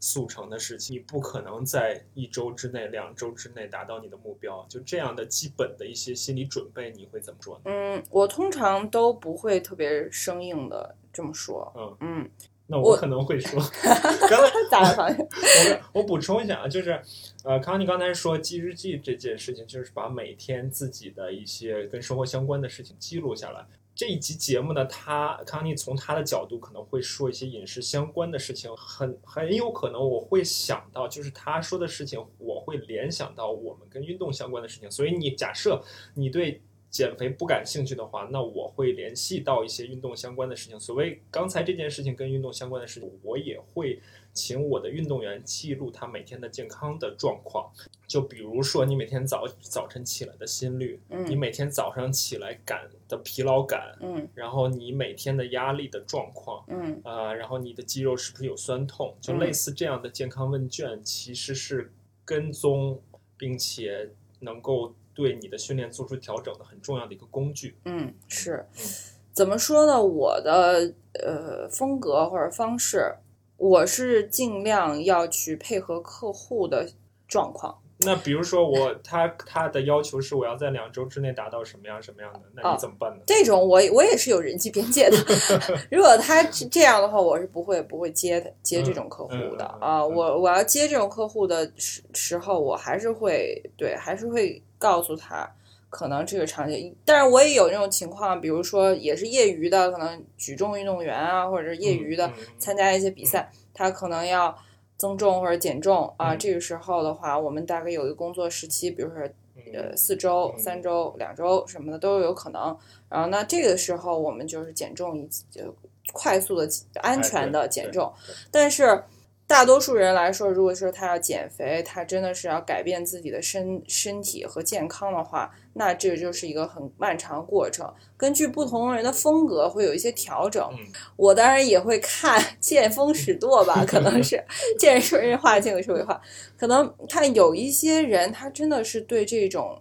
[0.00, 4.66] 速成的事情，你不可能在一周之内、两周之内达到你的目标。
[4.68, 7.62] 就这样的基本的一些心理准备，你会怎么做呢？
[7.66, 11.72] 嗯，我通常都不会特别生硬的这么说。
[11.76, 12.30] 嗯嗯，
[12.66, 13.60] 那我我可能会说，
[14.28, 15.16] 刚 才咋了？
[15.92, 17.00] 我补充一下啊，就是
[17.44, 23.66] 呃，康妮刚才说记日记这件事情，就是把每天自己的一些跟生活相关的事情记录下来。
[24.00, 34.90] 这一集节目呢，他康妮从他的角度可能会说一些饮食相关的事情，很很有可能我会想到，就是他说的事情，我会联想到我们跟运动相关的事情。
[34.90, 35.84] 所以你假设
[36.14, 40.80] 你对减肥不感兴趣的话，那我会联系到一些运动相关的事情。
[40.80, 44.00] 所谓刚才这件事情跟运动相关的事情，我也会
[44.32, 47.70] 请我的运动员记录他每天的健康的状况。
[48.06, 56.64] 就比如说你每天早早晨起来的心率，你嗯每天早上起来感的疲劳感，嗯然后你每天的压力的状况。
[56.68, 59.14] 嗯啊、然后你的肌肉是不是有酸痛？
[59.20, 61.92] 就嗯类似这样的健康问卷，其实是
[62.24, 63.00] 跟踪
[63.36, 67.76] 并且能够对你的训练做出调整的很重要的一个工具。
[67.84, 68.84] 嗯，是嗯
[69.32, 70.02] 怎么说呢？
[70.02, 73.14] 我的呃风格或者方式，
[73.60, 76.90] 我是尽量要去配合客户的
[77.28, 77.76] 状况。
[78.02, 83.22] 那比如说我他他的要求是我要在两周之内达到什么样什么样的，那哦你怎么办呢？
[83.26, 85.18] 这种我我也是有人际边界的。
[85.92, 90.00] 如果他是这样的话，我是不会不会接的接这种客户的嗯嗯嗯嗯啊。
[90.00, 95.46] 嗯我我要接这种客户的时时候，我还是会对，还是会告诉他，
[95.90, 96.96] 可能这个场景。
[97.04, 104.56] 但是我也有那种情况，比如说也是业余的，可能举重运动员啊，或者是业余的参加一些比赛，他可能要
[104.96, 106.32] 增重或者减重啊。
[106.32, 109.26] 嗯这个时候的话，我们大概有一个工作时期，比如说
[109.56, 112.74] 嗯呃四周、嗯三周、两周什么的都有可能。
[113.08, 115.74] 然后那这个时候我们就是减重一就
[116.12, 116.68] 快速的、
[117.02, 118.12] 安全的减重。
[118.50, 119.02] 但是
[119.46, 127.88] 大多数人来说，如果说他要减肥，他真的是要改变自己的身身体和健康的话，那这就是一个很漫长的过程。
[128.16, 130.68] 根据不同人的风格会有一些调整。
[130.72, 130.78] 嗯
[131.16, 134.42] 我当然也会看见风使舵吧，可能是
[134.78, 136.20] 见人说人话，见鬼说鬼话。
[136.58, 139.80] 可能看有一些人，他真的是对这种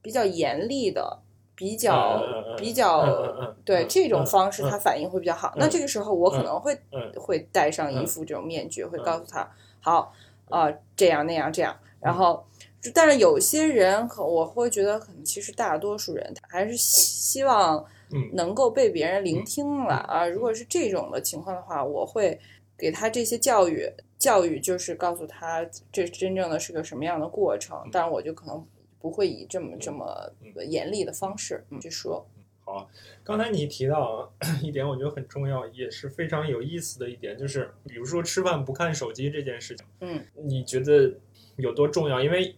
[0.00, 1.20] 比较严厉的、
[1.54, 2.20] 比较、
[2.56, 5.48] 比较、对这种嗯方式，嗯他反应会比较好。
[5.54, 9.48] 嗯那这个时候，我可能会、嗯会戴上一副这种面具，会告诉他
[9.80, 10.12] 好
[10.48, 12.44] 啊、呃这样那样这样，然后。
[12.82, 17.78] 就但是有些人可我会觉得，可能其实大多数人他还是希希望
[18.10, 20.26] 嗯能够被别人聆听了嗯啊。
[20.26, 22.38] 如果是这种的情况的话，我会
[22.76, 28.66] 给他这些教育，教育就是告诉他这真正的是个什么样的过程，但是我就可能
[29.00, 30.32] 不会以这么这么
[30.66, 32.26] 严厉的方式嗯去说。
[32.64, 32.88] 好，
[33.24, 34.28] 刚才你提到啊
[34.62, 41.12] 一点，我觉得很重要，也是非常有意思的一点，就是比如说吃饭不看手机这件事情，嗯，你觉得
[41.56, 42.22] 有多重要？
[42.22, 42.54] 因为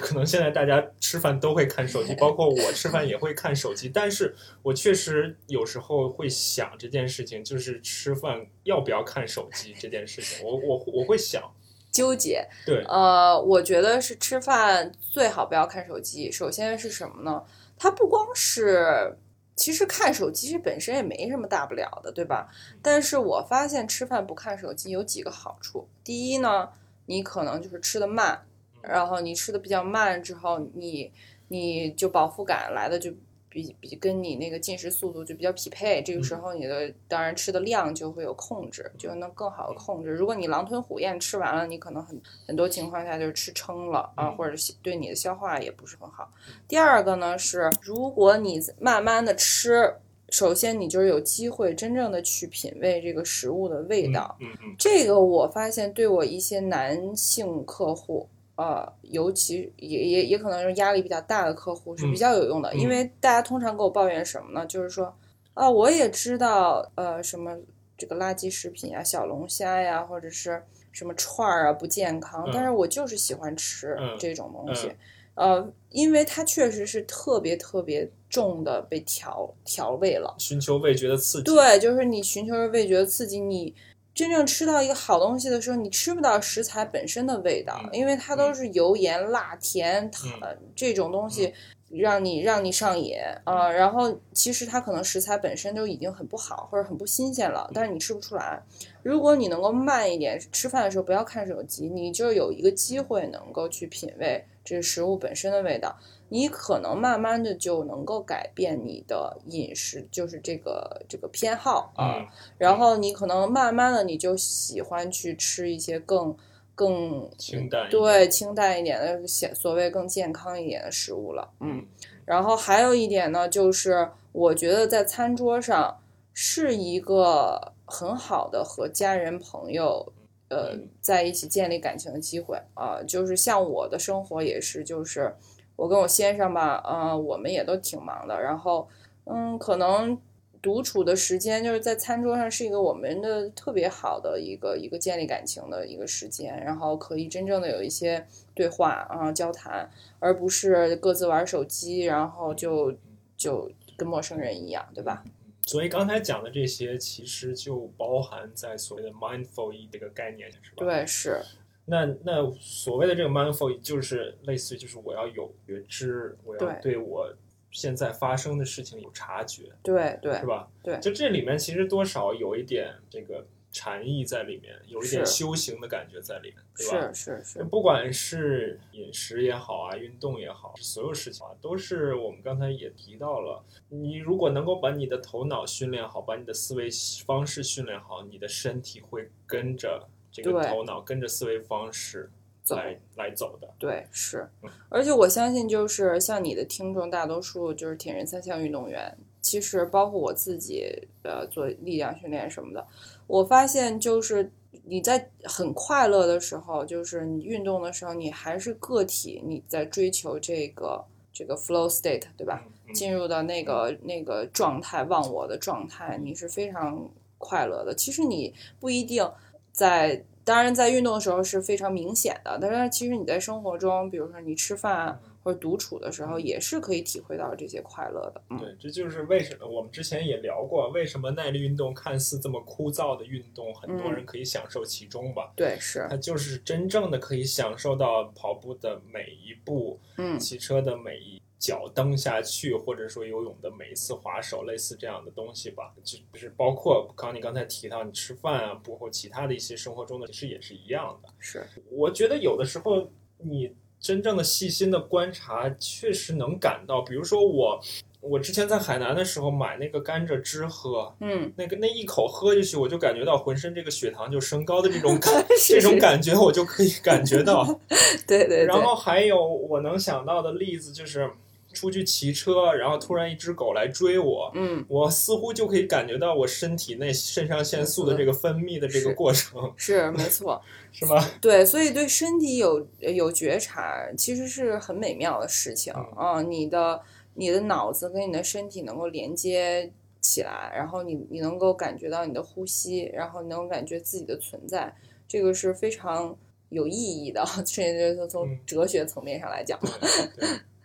[0.00, 11.42] 可能现在大家吃饭都会看手机，包括我吃饭也会看手机，但是我确实有时候会想这件事情，就是吃饭要不要看手机这件事情，我我我会想，
[11.90, 16.30] 纠结，对，呃，我觉得是吃饭最好不要看手机。
[16.30, 17.42] 首先是什么呢？
[17.78, 19.16] 它不光是，
[19.54, 22.48] 其实看手机是本身也没什么大不了的，对吧？
[22.80, 25.88] 但是我发现吃饭不看手机有几个好处。
[26.04, 26.70] 第一呢，
[27.06, 28.46] 你可能就是吃的慢，
[28.88, 31.12] 然后你吃的比较慢之后，你
[31.48, 33.12] 你就饱腹感来的就
[33.48, 36.02] 比比跟你那个进食速度就比较匹配。
[36.02, 40.10] 这个时候你的当然吃的量就会有控制，就能更好的控制。
[40.10, 46.30] 如果你狼吞虎咽吃完了，你可能很很多情况下就是吃撑了啊，嗯或者是对你的消化也不是很好。
[46.68, 49.94] 第二个呢是，如果你慢慢的吃。
[50.30, 64.66] 首先，你就是有机会真正的去品味这个食物的味道，嗯嗯这个我发现对我一些男性客户，呃，尤其也也也可能是压力比较大的客户是比较有用的，嗯因为大家通常给我抱怨什么呢？
[64.66, 65.14] 就是说，
[65.54, 67.56] 啊，我也知道，呃，什么
[67.96, 74.88] 这个垃圾食品啊、小龙虾呀，或者是什么串儿啊不健康，嗯但是我就是喜欢吃嗯这种东西。
[74.88, 74.96] 嗯
[75.36, 83.74] 呃，因为它确实是特别特别重的被调调味了，寻求味觉的刺激，对，就是你寻求着味觉的刺激，你
[84.16, 90.28] 真正吃到一个好东西的时候，你吃不到食材本身的味道，嗯因为它都是油盐辣甜糖、
[90.74, 91.54] 这种东西。
[91.88, 98.60] 让你让你上瘾啊、然后其实它可能食材本身就已经很不好或者很不新鲜了，但是你吃不出来。
[99.04, 105.96] 如果你能够慢一点，吃饭的时候不要看手机，你就有一个机会能够去品味这食物本身的味道。
[106.28, 112.16] 你可能慢慢的就能够改变你的饮食，就是这个这个偏好啊。
[112.18, 112.26] 嗯，
[112.58, 116.36] 然后你可能慢慢的你就喜欢去吃一些更
[116.74, 121.48] 更清淡对清淡一点的，所所谓更健康一点的食物了。
[121.60, 121.86] 嗯，
[122.24, 125.98] 然后还有一点呢，就是我觉得在餐桌上
[126.32, 130.12] 是一个很好的和家人朋友。
[130.48, 135.34] 呃，嗯在一起建立感情的机会啊、就是像我的生活也是，就是
[135.76, 138.88] 我跟我先生吧，呃，我们也都挺忙的，然后，
[139.24, 140.18] 嗯，可能
[140.62, 152.92] 独处的时间就是在餐桌上是一个我们的特别好的一个一个建立感情的一个时间，然后可以真正的有一些对话啊、交谈，而不是各自玩手机，然后就
[153.36, 155.22] 就跟陌生人一样，对吧？
[155.66, 160.76] 所以刚才讲的这些，其实就包含在所谓的 mindful 这个概念，是吧？。
[160.76, 161.42] 对，是，
[161.86, 167.32] 那那所谓的这个 mindful 就是类似于就是我要有觉知，我要对对我
[167.70, 170.68] 现在发生的事情有察觉，对对是吧？
[170.82, 177.12] 对就这里面其实多少有一点这个禅意在里面，有一点修行的感觉在里面，对吧？
[177.12, 183.62] 是是是，不管是饮食也好啊，运动也好，所有事情啊，都是我们刚才也提到了。
[183.90, 186.88] 你如果能够把你的头脑训练好，把你的思维
[187.26, 190.08] 方式训练好，你的身体会跟着
[190.42, 192.30] 这个头脑，跟着思维方式
[192.62, 193.68] 走来来走的。
[193.78, 199.16] 对，是嗯，而且我相信，就是像你的听众，大多数就是铁人三项运动员。
[199.40, 202.84] 其实包括我自己，呃，做力量训练什么的，
[203.28, 204.50] 我发现就是
[204.86, 212.64] 你在很快乐的时候，就是你运动的时候，你还是个体，你在追求这个这个 flow state，对吧？
[212.92, 217.08] 进入到那个那个状态，忘我的状态，你是非常
[217.38, 217.94] 快乐的。
[217.94, 219.30] 其实你不一定
[219.76, 228.40] 在，当然在运动的时候是非常明显的，但是其实你在生活中，比如说你吃饭或者独处的时候，也是可以体会到这些快乐的。
[228.48, 235.52] 嗯，对，这就是为什么我们之前也聊过，为什么耐力运动看似这么枯燥的运动，很多嗯人可以享受其中吧。
[235.54, 245.92] 对，是，它就是真正的可以享受到跑步的每一步，嗯，骑车的每一脚蹬下去，或者说游泳的每一次划手，类似这样的东西吧。
[246.04, 251.28] 就就是包括刚你刚才提到你吃饭啊，包括其他的一些生活中的，其实也是一样的。
[251.38, 257.80] 是，我觉得有的时候你真正的细心的观察，确实能感到，比如说我。
[258.22, 267.64] 我之前在海南的时候买那个甘蔗汁喝，嗯，那个那一口喝进去，我就感觉到浑身这个血糖就升高的这种感， 这种感觉我就可以感觉到。
[268.26, 271.30] 对对对，然后还有我能想到的例子就是，
[271.76, 280.60] 出去骑车，然后突然一只狗来追我，嗯，我似乎就可以感觉到我身体内肾上腺素的这个分泌的这个过程，是没错。
[280.98, 281.22] 是吧？
[281.42, 287.02] 对，所以对身体有有觉察，其实是很美妙的事情嗯啊、你的
[287.34, 294.90] 你的脑子跟你的身体能够连接起来，然后你你能够感觉到你的呼吸，然后你能够感觉自己的存在，
[295.28, 296.34] 这个是非常
[296.70, 299.78] 有意义的， 甚至是从嗯哲学层面上来讲。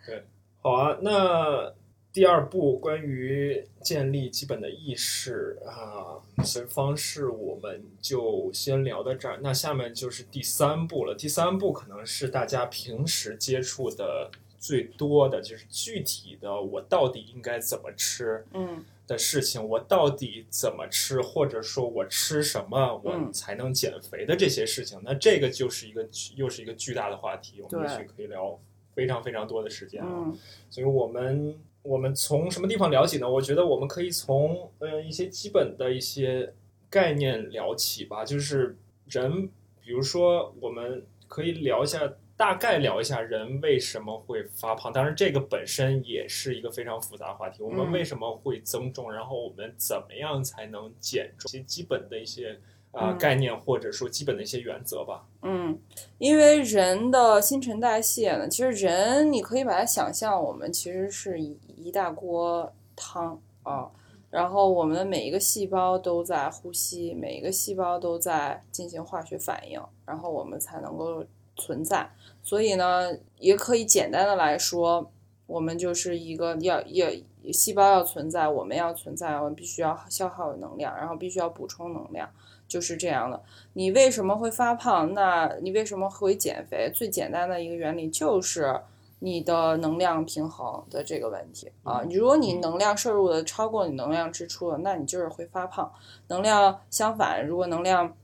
[0.06, 0.22] 对，
[0.62, 0.98] 好啊。
[1.02, 1.74] 那
[2.12, 9.38] 第二步关于建立基本的意识啊，所以方式我们就先聊到这儿。
[9.42, 11.14] 那下面就是第三步了。
[11.14, 25.00] 第三步可能是大家平时接触的最多的，就是具体的我到底应该怎么吃嗯的事情，我到底怎么吃，或者说我吃什么我嗯才能减肥的这些事情。
[25.02, 26.06] 那这个就是一个
[26.36, 28.60] 又是一个巨大的话题，我们也许可以聊
[28.94, 30.08] 非常非常多的时间啊。
[30.10, 30.38] 嗯
[30.70, 33.28] 所以我们我们从什么地方聊起呢？
[33.28, 36.54] 我觉得我们可以从呃一些基本的一些
[36.88, 38.76] 概念聊起吧，就是
[39.06, 39.48] 人，
[39.80, 44.92] 比如说我们可以聊一下，大概聊一下人为什么会发胖。
[44.92, 47.62] 当然，这个本身也是一个非常复杂的话题。
[47.62, 49.12] 我们嗯为什么会增重？
[49.12, 51.48] 然后我们怎么样才能减重？
[51.48, 52.60] 一些基本的一些
[52.92, 55.26] 啊、嗯概念，或者说基本的一些原则吧。
[55.42, 55.78] 嗯，
[56.18, 63.90] 因为人的新陈代谢呢，其实人你可以把它想象，我们其实是一一大锅汤啊，
[64.30, 71.24] 然后我们的每一个细胞都在呼吸，每一个细胞都在进行化学反应，然后我们才能够
[71.56, 72.08] 存在。
[72.42, 75.10] 所以呢，也可以简单的来说，
[75.46, 77.08] 我们就是一个要要
[77.52, 82.28] 细胞要存在，我们要存在，我们必须要消耗能量，然后必须要补充能量，
[82.72, 83.38] 就是这样的。
[83.74, 85.12] 你为什么会发胖？
[85.12, 86.90] 那你为什么会减肥？
[86.94, 88.80] 最简单的一个原理就是
[89.18, 92.02] 你的能量平衡的这个问题啊。
[92.10, 95.92] 如果你能量摄入的超过你能量支出了，那你就是会发胖。
[96.28, 98.16] 能量相反，如果能量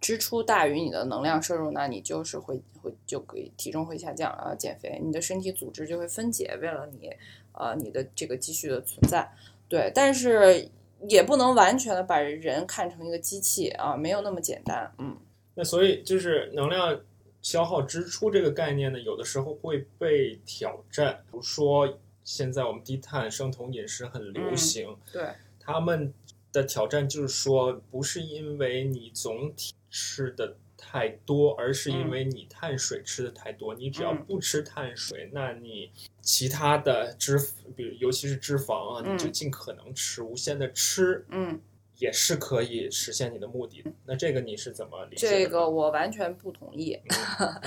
[0.00, 7.10] 支出大于你的能量摄入，那你就是会会就可以体重会下降啊，减肥，你的身体组织就会分解，为了你
[7.52, 9.30] 呃你的这个积蓄的存在。
[9.68, 10.66] 对，但是
[11.08, 14.92] 也不能完全的把人看成一个机器啊，没有那么简单。
[14.98, 15.16] 嗯
[15.54, 17.00] 那所以就是能量
[17.42, 21.22] 消耗支出这个概念呢，有的时候会被挑战。
[21.26, 25.22] 比如说，现在我们低碳生酮饮食很流行，对，
[25.58, 26.14] 他们
[26.52, 30.56] 的挑战就是说，不是因为你总体吃的
[30.92, 33.76] 太多，而是因为你碳水吃的太多。
[33.76, 37.38] 你只要嗯不吃碳水，那你其他的脂，
[37.76, 41.60] 比如尤其是脂肪啊，嗯你就尽可能吃，无限的吃，嗯，
[41.98, 43.90] 也是可以实现你的目的的。
[44.04, 45.28] 那这个你是怎么理解？
[45.28, 46.98] 这个我完全不同意。
[47.38, 47.60] 嗯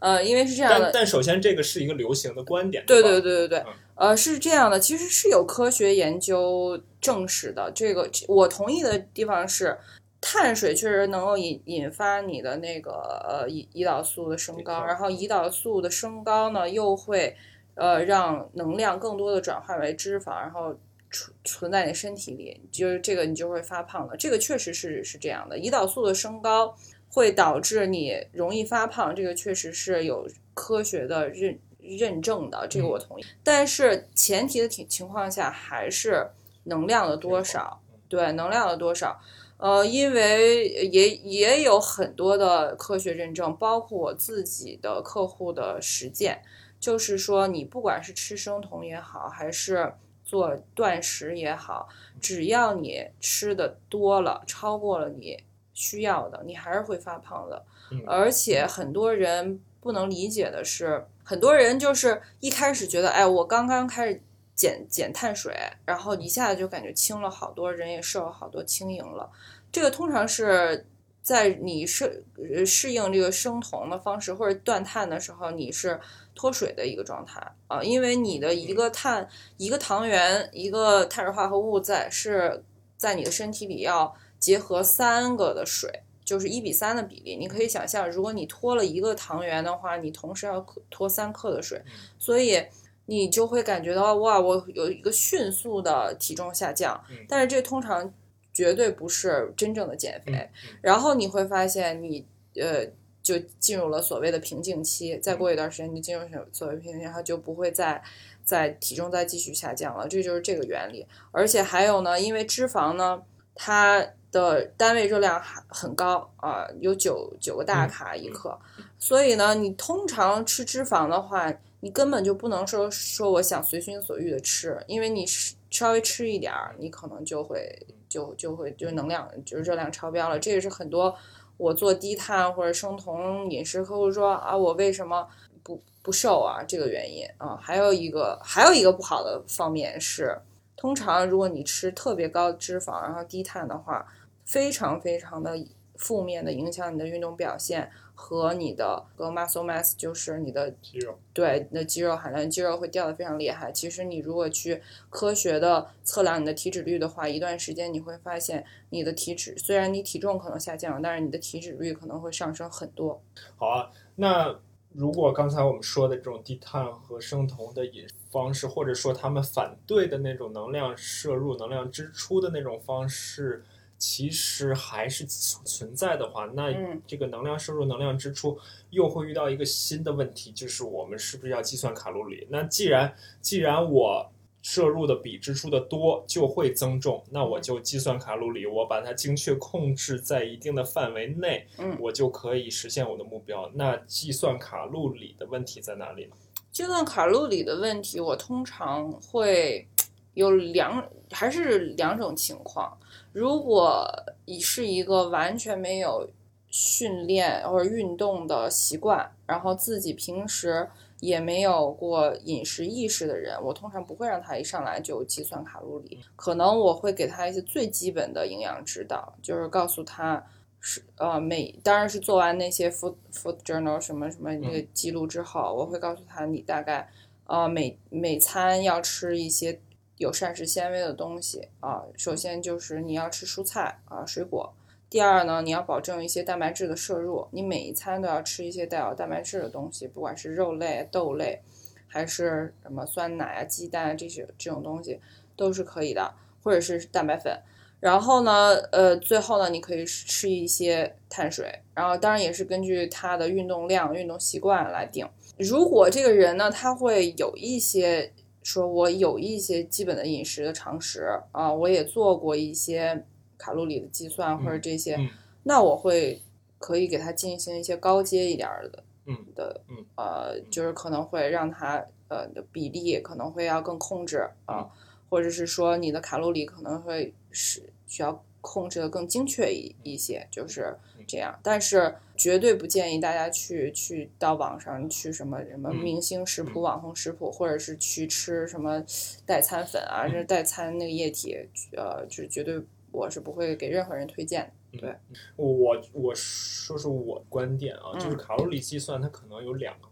[0.00, 7.70] 呃，因为是这样的，但但首先这个是一个流行的观点，对对对对对嗯，呃，是这样的，其实是有科学研究证实的。
[7.74, 9.76] 这个我同意的地方是，
[10.22, 12.90] 碳水确实能够引引发你的那个
[13.26, 17.34] 呃胰胰岛素的升高，然后胰岛素的升高呢，又会
[17.74, 20.76] 呃让能量更多的转化为脂肪，然后
[21.10, 24.14] 存存在你身体里，就是这个你就会发胖的。
[24.16, 26.76] 这个确实是是这样的，胰岛素的升高
[27.08, 33.24] 会导致你容易发胖，这个确实是有科学的认认证的，这个我同意。
[33.42, 36.28] 但是前提的情情况下，还是
[36.64, 39.18] 能量的多少，对能量的多少。
[39.60, 46.42] 呃，因为也也有很多的科学认证，包括我自己的客户的实践，
[46.80, 49.92] 就是说你不管是吃生酮也好，还是
[50.24, 51.88] 做断食也好，
[52.20, 55.38] 只要你吃的多了，超过了你
[55.74, 57.62] 需要的，你还是会发胖的。
[57.92, 64.22] 嗯而且很多人不能理解的是，很多人就是一开始觉得，哎，我刚刚开始
[64.60, 65.56] 减减碳水，
[65.86, 69.30] 然后一下子就感觉轻了好多，人也瘦了好多，轻盈了。
[69.72, 70.86] 这个通常是
[71.22, 75.98] 在你适呃适应这个生酮的方式或者断碳的时候，你是
[76.34, 82.62] 脱水的一个状态啊，因为你的一个碳、一个糖原、一个碳水化合物在是
[82.98, 86.02] 在你的身体里要结合三个的水。
[86.22, 91.82] 就是一比三的比例，你可以想象，如果你脱了一个糖原的话，你同时要脱三克的水，
[92.20, 92.64] 所以
[93.10, 97.16] 你就会感觉到哇，我有一个迅速的体重下降嗯。
[97.28, 98.14] 但是这通常
[98.54, 100.48] 绝对不是真正的减肥。
[100.80, 102.86] 然后你会发现你呃
[103.20, 108.00] 就进入了所谓的瓶颈期，再嗯过一段时间你进入所谓瓶颈期，然后就不会再
[108.44, 111.04] 再体重再继续下降了，这就是这个原理。
[111.32, 113.20] 而且还有呢，因为脂肪呢，
[113.56, 118.56] 它的单位热量还很高啊、有九九个大卡一克，
[119.00, 125.26] 所以呢，你通常吃脂肪的话，你根本就不能说说我想随心所欲的吃，因为你
[125.70, 127.74] 稍微吃一点儿，你可能就会
[128.08, 130.38] 就就会就能量就是热量超标了。
[130.38, 131.14] 这也是很多
[131.56, 135.26] 我做低碳或者生酮饮食客户说啊，我为什么
[135.62, 136.62] 不不瘦啊？
[136.62, 140.38] 这个原因啊，还有一个还有一个不好的方面是，
[140.76, 144.06] 通常如果你吃特别高脂肪然后低碳的话，
[144.44, 145.58] 非常非常的
[145.96, 147.90] 负面的影响你的运动表现
[148.22, 153.72] 和你的和 muscle mass，就是你的肌肉，对你的肌肉含量，肌肉会掉的非常厉害。
[153.72, 163.22] 其实你如果去科学的测量你的体脂率的话，一段时间你会发现你的体脂虽然你体重可能下降，但是你的体脂率可能会上升很多。
[163.56, 164.60] 好啊，那
[164.92, 173.64] 如果刚才我们说的这种低碳和生酮的饮食方式，或者说他们反对的那种能量摄入、能量支出的那种方式，
[174.00, 182.46] 其实还是存在的话，那嗯这个能量摄入、能量支出又会遇到一个新的问题，就是我们是不是要计算卡路里？
[182.50, 184.32] 那既然既然我
[184.62, 193.70] 摄入的比支出的多，就会增重，那我就计算卡路里，我把它精确控制在一定的范围内，嗯我就可以实现我的目标。
[193.74, 196.32] 那计算卡路里的问题在哪里呢？
[196.72, 199.86] 计算卡路里的问题，我通常会
[200.34, 202.96] 有两，还是两种情况。
[203.32, 204.06] 如果
[204.46, 206.28] 你是一个完全没有
[206.68, 210.88] 训练或者运动的习惯，然后自己平时
[211.20, 220.44] 也没有过饮食意识的人，我通常不会让他一上来就计算卡路里，可能我会给他一些最基本的营养指导，就是告诉他。
[220.82, 227.06] 是呃每当然是做完那些 food food journal 什么什么那个记录之后，我会告诉他你大概
[227.44, 229.78] 呃每每餐要吃一些
[230.20, 234.70] 有膳食纤维的东西啊、首先就是你要吃蔬菜啊、水果，
[235.08, 241.62] 第二呢你要保证一些蛋白质的摄入，你每一餐都要吃一些带有蛋白质的东西，不管是肉类、豆类，
[242.06, 245.18] 还是什么酸奶啊、鸡蛋啊这些这种东西
[245.56, 247.58] 都是可以的，或者是蛋白粉。
[247.98, 255.26] 然后呢，呃，最后呢，你可以吃一些碳水，然后当然也是根据他的运动量、运动习惯来定。
[255.56, 258.32] 如果这个人呢，他会有一些
[258.62, 263.24] 说，我有一些基本的饮食的常识啊，我也做过一些
[263.56, 265.28] 卡路里的计算或者这些，嗯
[265.62, 266.40] 那我会
[266.78, 274.88] 可以给他进行一些高阶一点儿的嗯的嗯呃，就是可能会让他呃的比例可能会要更控制啊，
[275.28, 280.96] 或者是说你的卡路里可能会是需要控制的更精确一一些，就是
[281.30, 281.58] 这样。
[281.62, 289.02] 但是绝对不建议大家去去到网上去什么什么嗯明星食谱、网红食谱，或者是去吃什么
[289.46, 291.56] 代餐粉啊，这代餐那个液体，
[291.96, 292.80] 呃，就是绝对
[293.12, 295.20] 我是不会给任何人推荐的。
[295.56, 300.08] 我我说说我观点啊，嗯就是卡路里计算它可能有两个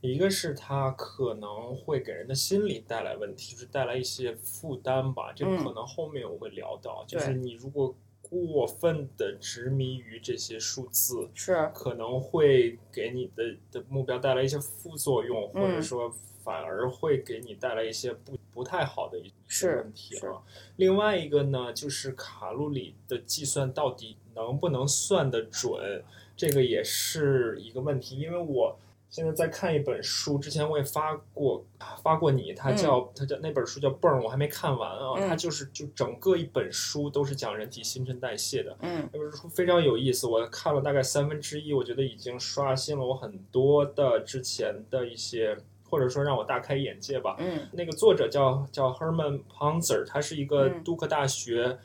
[0.00, 5.32] 一个是它可能会给人的心理带来问题，就是带来一些负担吧。
[5.34, 7.92] 这可能后面我会聊到，就是你如果
[8.30, 20.42] 过分的执迷于这些数字，是，可能会给你的的目标带来一些副作用，或者嗯说反而会给你带来一些不不太好的一些是问题啊。
[20.76, 26.02] 另外一个呢，就是卡路里的计算到底能不能算得准，
[26.36, 28.78] 这个也是一个问题，因为我。
[29.10, 31.64] 现在在看一本书，之前我也发过
[32.02, 35.14] 发过你，它叫、它叫那本书叫《泵》，我还没看完啊。
[35.16, 45.56] 嗯它就是就整个一本书都是讲人体新陈代谢的，嗯那本书非常有意思，我看了大概三分之一，我觉得已经刷新了我很多的之前的一些，
[45.88, 47.36] 或者说让我大开眼界吧。
[47.38, 51.78] 嗯那个作者叫叫 Herman Ponzer，他是一个嗯杜克大学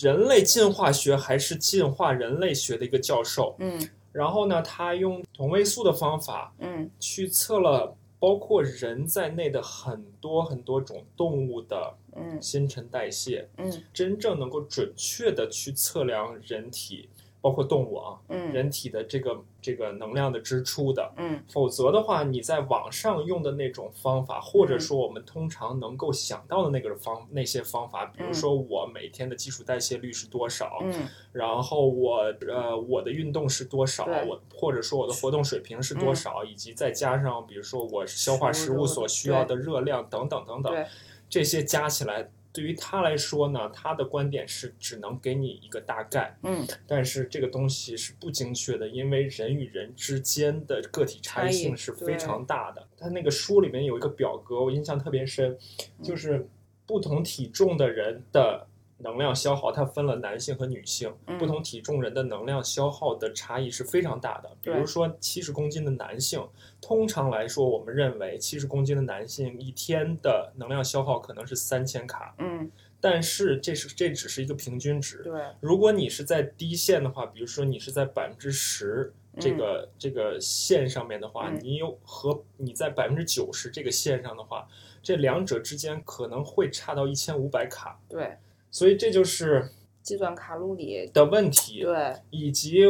[0.00, 3.56] 人类进化学还是进化人类学的一个教授。
[3.58, 3.78] 嗯
[4.18, 13.48] 然后呢，他用同位素的方法嗯去测了包括人在内的很多很多种动物的嗯新陈代谢。
[13.58, 17.08] 嗯真正能够准确的去测量人体，
[17.40, 18.52] 包括动物啊，嗯。
[18.52, 21.12] 人体的这个这个能量的支出的。
[21.16, 21.42] 嗯。
[21.48, 31.08] 否则的话，你在网上用的那种方法，或者说我们通常能够想到的那个方那些方法，比如说我每天的基础代谢率是多少，嗯。
[31.32, 40.86] 然后我呃我的运动是多少，我或者说我的活动水平是多少，以及再加上比如说我消化食物所需要的热量等等等等，
[41.28, 42.30] 这些加起来。
[42.58, 52.84] 对于他来说呢，他的观点是只能给你一个大概，嗯但是这个东西是不精确的，因为人与人之间的个体差异性是非常大的。
[52.98, 55.56] 他那个书里面有一个表格，我印象特别深，
[55.98, 56.48] 嗯就是
[56.84, 58.66] 不同体重的人的
[58.98, 61.38] 能量消耗，它分了男性和女性，嗯。
[61.38, 64.50] 不同体重人的能量消耗的差异是非常大的。
[64.60, 66.46] 比如说七十公斤的男性，
[66.80, 72.70] 通常来说，我们认为七十公斤的男性一天的能量消耗可能是三千卡，嗯。
[73.00, 75.22] 但是这是这只是一个平均值。
[75.22, 75.40] 对。
[75.60, 81.60] 如果你是在低线的话，比如说你是在百分之十这个、这个线上面的话，嗯。
[81.62, 84.66] 你有和你在百分之九十这个线上的话，
[85.00, 88.36] 这两者之间可能会差到一千五百卡，对，
[88.70, 89.70] 所以这就是
[90.02, 92.84] 计算卡路里，的问题，对以及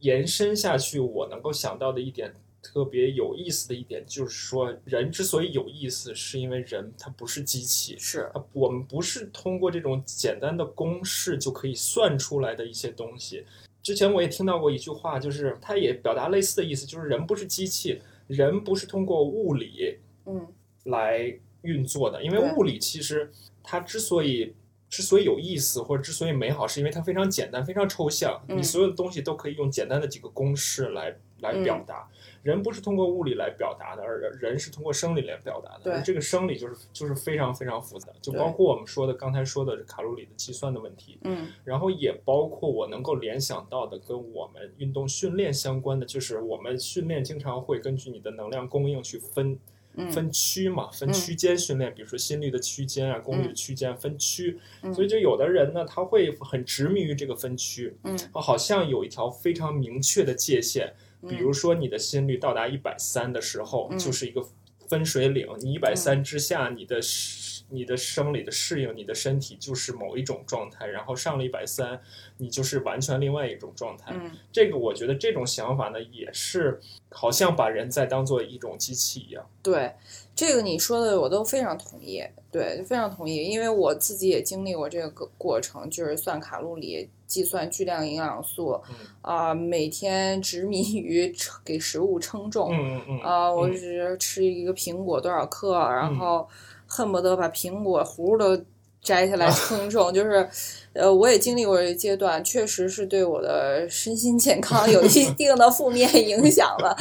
[0.00, 2.32] 延伸下去，我能够想到的一点。
[2.66, 13.44] 特别有意思的一点就是说，人之所以有意思，是因为人他不是机器，是啊，我们不是通过这种简单的公式就可以算出来的一些东西。
[13.82, 20.46] 之前我也听到过一句话，就是它也表达类似的意思，就是人不是机器，人不是通过物理嗯
[20.84, 23.30] 来运作的，因为物理其实
[23.62, 24.54] 它之所以
[24.94, 28.56] 之所以有意思或者之所以美好，是因为它非常简单、非常抽象，嗯。
[28.56, 32.08] 你所有的东西都可以用简单的几个公式来来表达。
[32.44, 36.00] 人不是通过物理来表达的，而人是通过生理来表达的。
[36.02, 41.48] 这个生理就是就是非常非常复杂，就包括我们说的刚才说的卡路里的计算的问题，嗯。
[41.64, 49.58] 然后也包括我能够联想到的跟我们运动训练相关的，就是我们训练经常会根据你的能量供应去分嗯
[50.10, 54.92] 分区嘛，分区间训练，比如说心率的区间啊，功率的区间分区，嗯。
[54.92, 58.18] 所以就有的人呢，他会很执迷于这个分区，嗯。
[58.32, 60.92] 好像有一条非常明确的界限，
[61.22, 61.28] 嗯。
[61.28, 63.98] 比如说你的心率到达一百三的时候，嗯。
[63.98, 64.44] 就是一个
[64.88, 67.00] 分水岭，你一百三之下，你的
[67.68, 72.00] 你的生理的适应，你的身体就是某一种状态，然后上了一百三，
[72.38, 74.12] 你就是完全另外一种状态。
[74.14, 79.44] 嗯这个我觉得这种想法呢，也是好像把人在当做一种机器一样。
[79.62, 79.92] 对，
[80.36, 96.46] 这个你说的我都非常同意，对，非常同意，因为我自己也经历过这个过程，就是算卡路里、计算巨量营养素，嗯啊、每天执迷于称给食物称重，嗯嗯嗯啊、我嗯只吃一个苹果多少克，然后
[96.94, 98.56] 恨不得把苹果核都
[99.02, 100.48] 摘下来称重，就是，
[100.92, 106.96] 呃，我也经历过这个阶段，确实是对我的身心健康 有一定的负面影响了。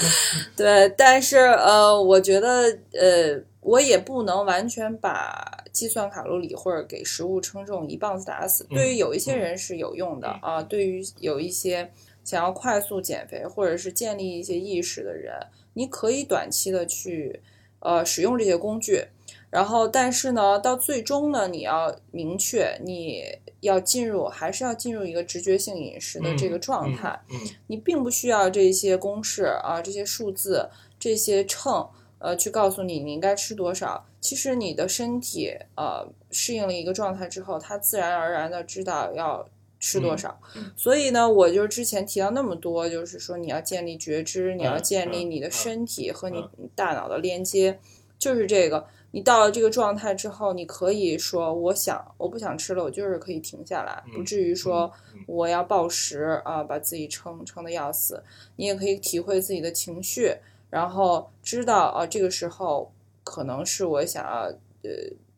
[0.57, 2.63] 对，但是呃，我觉得
[2.93, 8.65] 呃，我也不能完全把计算卡路里或者给食物称重一棒子打死。
[8.71, 11.91] 嗯对于有一些人是有用的嗯啊，对于有一些
[12.25, 15.33] 想要快速减肥或者是建立一些意识的人，
[15.75, 17.39] 你可以短期的去
[17.79, 19.05] 呃使用这些工具。
[19.53, 23.23] 然后，但是呢，到最终呢，你要明确你
[23.59, 27.21] 要进入，还是要进入一个直觉性饮食的这个状态。
[27.29, 31.87] 嗯你并不需要这些公式啊，这些数字，这些秤，
[32.17, 34.03] 呃，去告诉你你应该吃多少。
[34.19, 39.47] 其实你的身体呃适应了一个状态之后，它自然而然的知道要
[39.79, 40.35] 吃多少。
[40.55, 46.43] 嗯所以呢，我就之前提到那么多，就是说你要建立觉知，你要建立你的嗯身体和你
[46.73, 47.79] 大脑的连接，
[48.17, 48.87] 就是这个。
[49.15, 54.91] 你到了这个状态之后，你可以说我想我不想吃了，我就是可以停下来，嗯不至于说
[55.27, 58.23] 我要暴食啊，把自己撑撑的要死。
[58.55, 60.35] 你也可以体会自己的情绪，
[60.71, 62.91] 然后知道啊，这个时候
[63.23, 64.51] 可能是我想要
[64.81, 64.89] 呃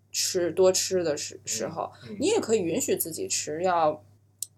[0.09, 4.01] 吃多吃的时时候，嗯你也可以允许自己吃，要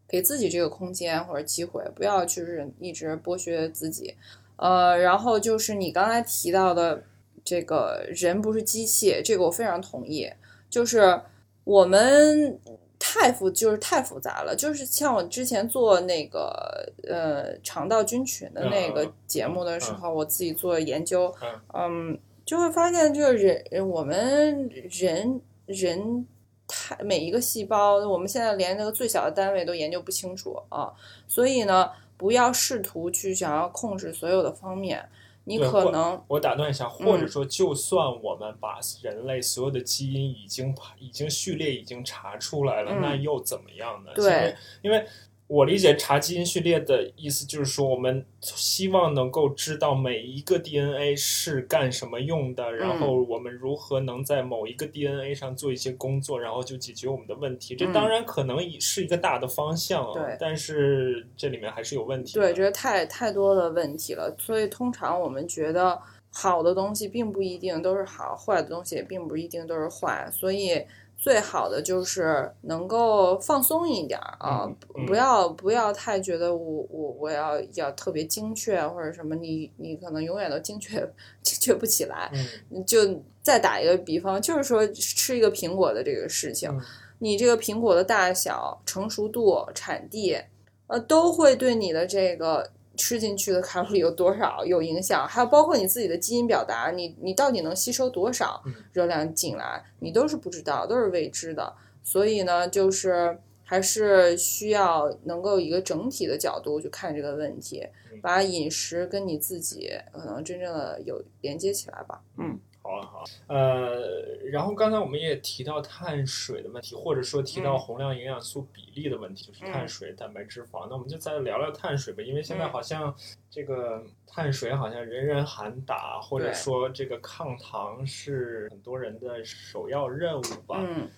[0.07, 4.13] 给自己这个空间或者机会，不要就是一直剥削自己。
[4.57, 7.03] 呃，然后就是你刚才提到的
[7.47, 10.29] 这个人不是机器，这个我非常同意。
[10.69, 11.21] 就是
[11.63, 12.59] 我们
[12.99, 22.11] 太复就是太复杂了，就是像我之前做那个呃肠道菌群的那个节目的时候，我自己做研究，嗯。
[22.13, 26.27] 嗯，就会发现就是人我们人人
[26.67, 30.91] 太每一个细胞，我们现在连那个最小的单位都研究不清楚啊，
[31.29, 35.07] 所以呢，不要试图去想要控制所有的方面，
[35.47, 37.27] 你可能我打断一下，或者嗯。
[37.29, 43.01] 说，就算我们把人类所有的基因已经已经序列已经查出来了，嗯。
[43.01, 44.11] 那又怎么样呢？
[44.13, 44.55] 对。
[44.81, 45.07] 因为因为
[45.47, 57.75] 我理解查基因序列的意思就是说，我们希望能够知道每一个 DNA 是干什么用的，然嗯后我们如何能在某一个 DNA 上做一些工作，然后就解决我们的问题。
[57.77, 60.05] 这嗯当然可能也是一个大的方向
[60.37, 62.41] 但是这里面还是有问题的。
[62.41, 65.97] 对，这太太多的问题了，所以通常我们觉得
[66.29, 70.85] 好的东西并不一定都是好，坏的东西也并不一定都是坏，所以
[71.17, 74.69] 最好的就是能够放松一点儿啊，
[75.07, 80.99] 不要不要太觉得我我我要要特别精确或者什么，你你可能永远都精确
[81.41, 82.31] 精确不起来。
[82.71, 86.81] 嗯就再打一个比方，就是说吃一个苹果的这个事情，嗯
[87.19, 90.37] 你这个苹果的大小、成熟度、产地，
[90.85, 101.73] 呃，都会对你的这个吃进去的卡路里有多少有影响，还有包括你自己的基因表达，你你到底能吸收多少嗯热量进来，你都是不知道，都是未知的。
[102.03, 112.21] 所以呢，就是还是需要能够一个整体的角度去看这个问题嗯，把饮食跟你自己可能真正的有连接起来吧。
[112.37, 113.99] 嗯好啊，好啊，呃，
[114.45, 120.87] 然后刚才我们也提到碳水的问题，或者说提到嗯宏量营养素比例的问题，就是嗯碳水、蛋白、脂肪。
[120.89, 123.13] 那我们就再聊聊碳水吧，因为现在嗯好像
[123.49, 130.77] 这个碳水好像人人喊打，或者说这个抗糖是很多人的首要任务吧。
[130.79, 131.09] 嗯。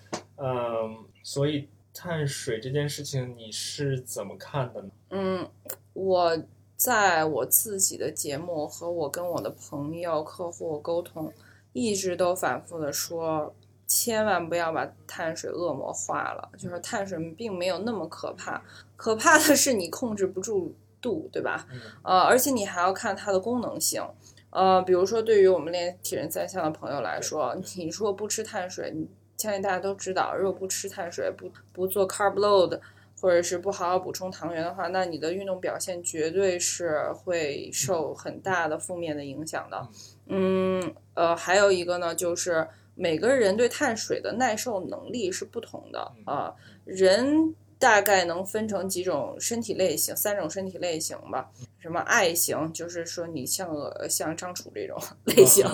[0.42, 4.90] 嗯，所以碳水这件事情你是怎么看的呢？
[5.10, 5.48] 嗯，
[5.92, 6.36] 我
[6.76, 11.30] 在我自己的节目和我跟我的朋友、客户沟通，
[11.72, 13.54] 一直都反复的说，
[13.86, 16.50] 千万不要把碳水恶魔化了。
[16.58, 18.62] 就是碳水并没有那么可怕，
[18.96, 21.66] 可怕的是你控制不住度，对吧？
[21.72, 24.02] 嗯呃，而且你还要看它的功能性。
[24.50, 29.08] 呃，比如说对于我们练体人三项的朋友来说， 你如果不吃碳水，你
[29.38, 32.78] 相信大家都知道，如果不吃碳水，不不做 carb load，
[33.20, 39.88] 或者是不好好补充糖原的话，那你的运动表现绝对是会受很大的负面的影响的。
[40.26, 46.54] 嗯，呃，还有一个呢，就是每个人对碳水的耐受能力是不同的啊、
[46.84, 51.50] 人大概能分成几种身体类型，三种身体类型吧。
[51.78, 55.66] 什么爱型，就是说你像呃像张楚这种 类型，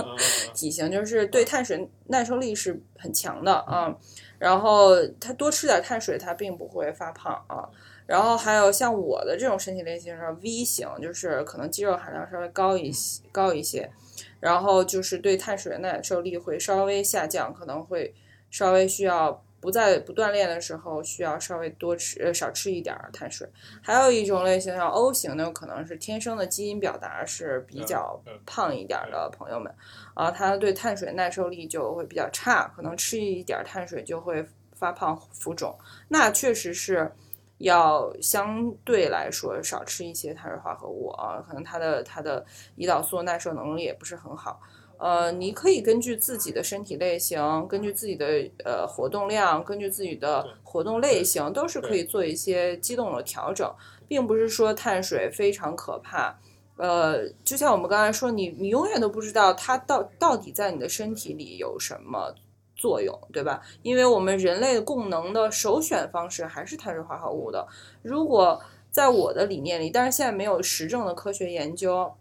[0.55, 3.97] 体型就是对碳水耐受力是很强的啊。
[4.39, 7.69] 然后他多吃点碳水，他并不会发胖啊。
[8.07, 13.91] 然后还有像我的这种身体类型是 V 型，就是可能肌肉含量稍微高一些，高一些，
[14.39, 18.15] 然后就是对碳水的耐受力会稍微下降，可能会
[18.49, 23.49] 稍微需要不在不锻炼的时候需要稍微多吃呃少吃一点儿碳水。
[23.83, 29.75] 还有一种类型像 O 型的，可能是天生的基因表达是比较胖一点儿的朋友们，
[30.15, 35.77] 啊，他对碳水耐受力就会比较差，可能吃一点儿碳水就会发胖浮肿。
[36.07, 37.11] 那确实是
[37.59, 42.47] 要相对来说少吃一些碳水化合物啊，可能它的它的
[42.77, 44.61] 胰岛素耐受能力也不是很好。
[44.99, 48.27] 呃，你可以根据自己的身体类型，根据自己的
[48.65, 53.71] 呃活动量，根据自己的活动类型，都是可以做一些机动的调整，
[54.09, 56.39] 并不是说碳水非常可怕。
[56.77, 62.35] 呃，就像我们刚才说，你你永远都不知道它到到底在你的身体里有什么
[62.75, 63.63] 作用，对吧？
[63.83, 67.67] 因为我们人类供能的首选方式还是碳水化合物的。
[68.03, 72.13] 如果在我的理念里，但是现在没有实证的科学研究，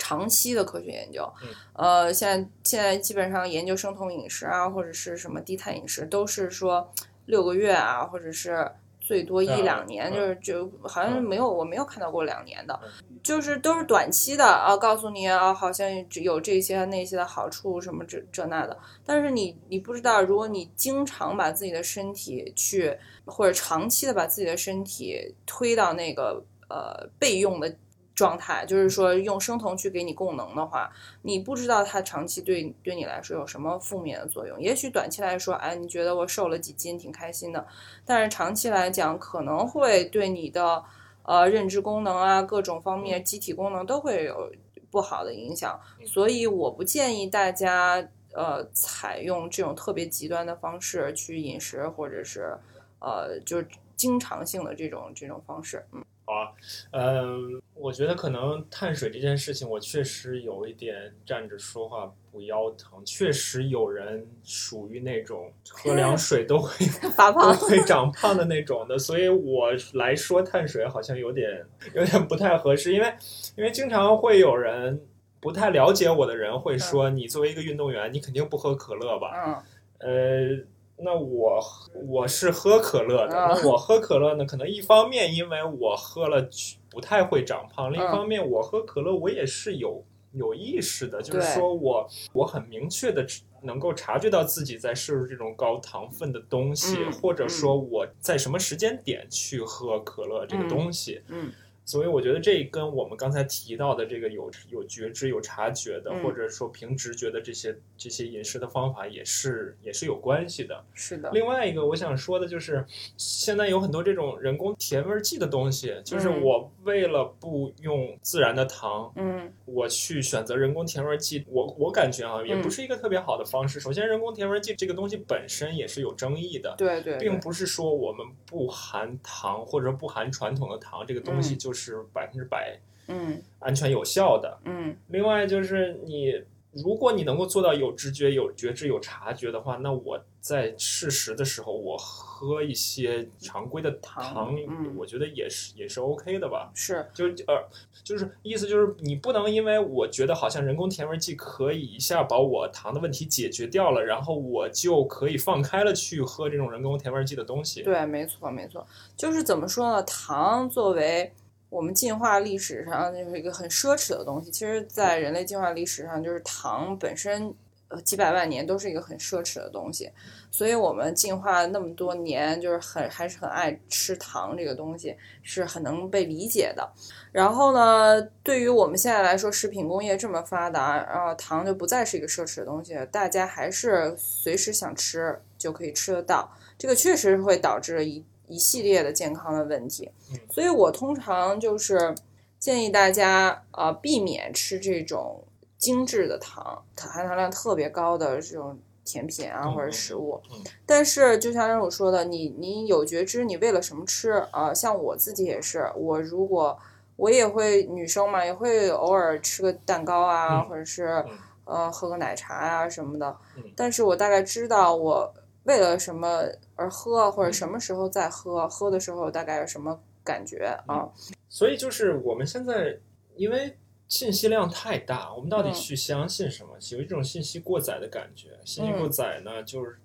[0.00, 1.32] 长期的科学研究，
[1.74, 6.90] 呃，现在现在基本上研究生酮饮食啊，或者是什么低碳饮食，都是说
[7.26, 8.68] 六个月啊，或者是。
[9.02, 12.78] 最多一两年，就是就好像没有，我没有看到过两年的，
[13.24, 15.90] 就是都是短期的啊，告诉你啊，好像
[16.22, 27.74] 有这些那些的好处什么这这那的，但是你你不知道，如果你经常把自己的身体去或者长期的把自己的身体推到那个呃备用的。
[28.20, 30.92] 状态就是说，用生酮去给你供能的话，
[31.22, 34.60] 你不知道它长期对对你来说有什么负面的作用。
[34.60, 37.66] 也许短期来说，哎，你觉得我瘦了几斤，挺开心的。
[38.04, 40.84] 但是长期来讲，可能会对你的
[41.22, 44.52] 呃认知功能啊，各种方面机体功能都会有
[44.90, 45.80] 不好的影响。
[46.04, 52.54] 所以我不建议大家呃采用这种特别极端的方式去饮食，或者是
[52.98, 53.66] 呃就是
[53.96, 56.04] 经常性的这种这种方式，嗯。
[56.30, 56.52] 啊，
[56.92, 63.04] 嗯，我觉得可能碳水这件事情，我确实有一点站着说话不腰疼。
[63.04, 71.64] 确实有人属于那种喝凉水都会 发胖、都会长胖的那种的，所以我来说碳水好像有点
[71.94, 73.12] 有点不太合适，因为
[73.56, 75.00] 因为经常会有人
[75.40, 79.64] 不太了解我的人会说，你作为一个运动员，你肯定不喝可乐吧？
[79.98, 80.64] 嗯，呃。
[81.02, 81.60] 那我
[82.06, 84.44] 我是喝可乐的，那我喝可乐呢？
[84.44, 86.48] 可能一方面因为我喝了
[86.90, 93.26] 不太会长胖，另一方面我喝可乐我也是有有意识的，就是说我我很明确的
[93.62, 101.22] 能够察觉到自己在摄入这种高糖分的东西，或者说我在什么时间点去喝可乐这个东西。
[101.28, 101.52] 嗯。
[101.90, 110.84] 所以我觉得这跟我们刚才提到的这个有有觉知、有察觉的，或者说凭直觉的这些这些饮食的方法，也是也是有关系的。
[110.94, 111.28] 是的。
[111.32, 112.84] 另外一个我想说的就是，
[113.16, 123.80] 现在有很多这种人工甜味剂的东西，就是我为了不用自然的糖，嗯，我去选择人工甜味剂，我我感觉啊，也不是一个特别好的方式。
[123.80, 131.79] 首先，人工甜味剂这个东西本身也是有争议的，对对，并不是说我们不含糖或者不含传统的糖，这个东西就是。
[131.80, 132.78] 是百分之百，
[133.08, 134.94] 嗯，安全有效的，嗯。
[135.08, 136.34] 另外就是你，
[136.72, 144.54] 如果你能够做到有直觉、有觉知、有察觉的话，那我在适时的时候，我喝一些常规的糖，
[144.96, 146.70] 我觉得也是也是 OK 的吧。
[146.74, 147.68] 是，就呃，
[148.02, 157.82] 就是意思就是你不能因为我觉得好像人工甜味剂可以一下把我糖的问题解决掉了，然后我就可以放开了去喝这种人工甜味剂的东西。
[157.82, 160.02] 对，没错，没错，就是怎么说呢？
[160.04, 161.30] 糖作为
[161.70, 164.50] 我们进化历史上就是一个很奢侈的东西。
[164.50, 167.54] 其实，在人类进化历史上，就是糖本身，
[167.86, 170.10] 呃，几百万年都是一个很奢侈的东西。
[170.50, 176.92] 所以，我们进化那么多年，就是很还是很爱吃糖这个东西，是很能被理解的。
[177.30, 186.52] 然后呢，对于我们现在来说，食品工业这么发达，啊，糖就不再是一个奢侈的东西，大家还是随时想吃就可以吃得到。
[186.76, 188.24] 这个确实会导致一。
[188.50, 190.10] 一系列的健康的问题，
[190.50, 192.12] 所以我通常就是
[192.58, 195.44] 建议大家啊避免吃这种
[195.78, 200.42] 精致的糖，含糖量特别高的这种甜品啊或者食物。
[200.84, 204.74] 但是就像我说的，你你有觉知，你为了什么吃啊？
[204.74, 206.76] 像我自己也是，我如果
[207.14, 211.24] 我也会女生嘛，也会偶尔吃个蛋糕啊，或者是
[211.64, 213.36] 呃喝个奶茶啊什么的。
[213.76, 215.32] 但是我大概知道我。
[215.70, 216.42] 为了什么
[216.74, 218.68] 而喝，或者什么时候再喝？
[218.68, 221.08] 喝的时候大概有什么感觉啊？
[221.48, 222.98] 所以就是我们现在
[223.36, 226.70] 因为信息量太大，我们到底去相信什么？
[226.90, 228.58] 有一种信息过载的感觉。
[228.64, 229.96] 信息过载呢，就是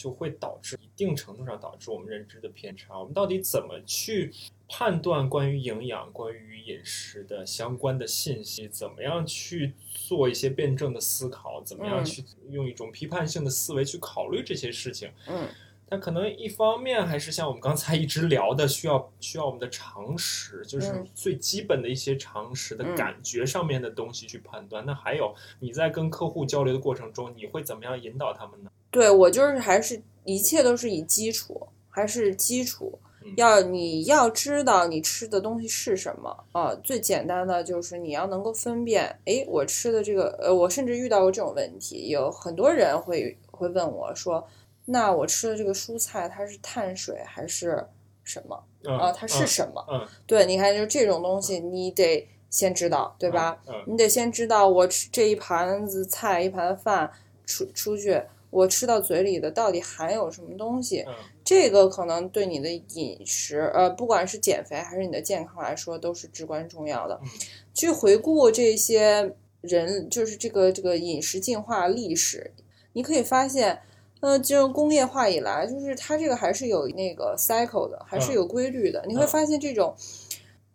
[0.00, 2.98] 就会导致一定程度上导致我们认知的偏差。
[2.98, 4.32] 我们到底怎么去？
[4.72, 11.60] 判断关于营养、关于饮食的相关的信息，怎么样去做一些辩证的思考？
[11.64, 15.10] 怎么样去用一种批判性的思维去考虑这些事情？
[15.26, 15.48] 嗯，
[15.88, 24.86] 它可能一方面还是像我们刚才一直聊的，需要需要我们的常识，就是最基本的一些常识的感觉上面的东西去判断。
[24.86, 28.70] 那还有你在跟客户交流的过程中，你会怎么样引导他们呢？
[28.90, 32.98] 对我就是还是一切都是以基础，还是基础。
[33.36, 36.74] 要你要知道你吃的东西是什么啊？
[36.82, 39.04] 最简单的就是你要能够分辨。
[39.26, 44.44] 哎，我吃的这个，呃，我甚至遇到过这种问题，有很多人会会问我说
[44.86, 47.86] ：“那我吃的这个蔬菜它是碳水还是
[48.24, 48.64] 什么
[48.98, 49.12] 啊？
[49.12, 53.58] 它是什么？”嗯，对，你看就这种东西，你得先知道，对吧？
[53.66, 57.12] 嗯，你得先知道我吃这一盘子菜一盘饭
[57.44, 58.20] 出出去。
[58.50, 67.18] 我吃到嘴里的到底含有什么东西，嗯这个可能对你的饮食，呃，不管是减肥还是你的健康来说，都是至关重要的。
[67.22, 67.28] 嗯
[67.72, 72.52] 去回顾这些人，就是这个这个饮食进化历史，
[72.92, 73.80] 你可以发现，
[74.20, 79.04] 呃，就工业化以来，就是它这个还是有那个 cycle 的，还是嗯有规律的。
[79.06, 79.94] 你会嗯发现这种。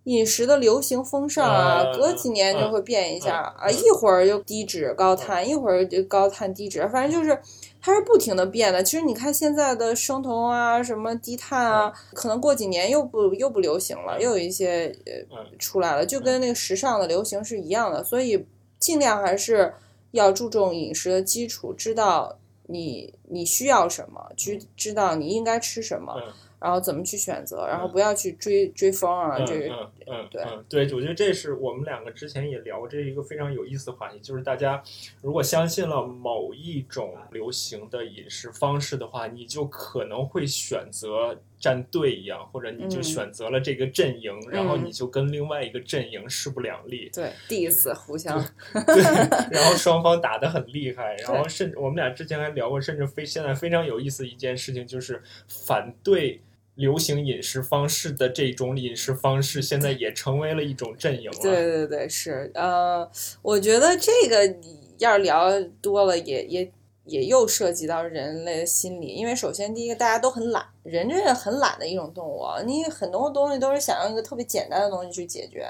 [0.06, 7.40] 饮食的流行风尚啊，嗯隔几年就会变一下、嗯啊，一会儿又低脂高碳，一会儿就高碳低脂，反正就是
[7.82, 8.82] 它是不停的变的。
[8.84, 18.04] 其实你看现在的生酮啊，什么低碳啊，可能过几年又不又不流行了，嗯又有一些呃嗯出来了，就跟那个时尚的流行是一样的。
[18.04, 18.46] 所以
[18.78, 19.74] 尽量还是
[20.12, 22.38] 要注重饮食的基础，知道
[22.68, 26.34] 你你需要什么，知知道你应该吃什么，嗯
[26.66, 27.92] 然后怎么去选择，然后嗯。
[27.92, 30.42] 不要去追追风啊，嗯这个嗯嗯对。
[30.42, 34.82] 嗯对，我觉得这是我们两个之前也聊过，这是一个非常有意思的话题，就是大家
[35.22, 43.04] 如果相信了某一种流行的饮食方式的话，你就可能会选择站队一样，或者你就嗯。
[43.04, 44.86] 选择了这个阵营，然后嗯。
[44.86, 47.10] 你就跟另外一个阵营势不两立。
[47.14, 48.44] 对 diss 互相
[48.74, 49.04] 对，
[49.52, 56.42] 然后双方打得很厉害，然后甚至我们俩之前还聊过，甚至非现在非常有意思的一件事情就是反对
[56.76, 61.38] 流行饮食方式的这种饮食方式，现在也成为了一种阵营了。
[61.42, 63.10] 对对对，是呃，
[63.42, 64.56] 我觉得这个
[64.98, 65.50] 要是聊
[65.82, 66.72] 多了也，也
[67.06, 69.08] 也又涉及到人类的心理。
[69.08, 75.70] 因为首先第一个，大家都很懒，人这是很懒的一种动物啊，你很多东西都是想用一个特别简单的东西去解决，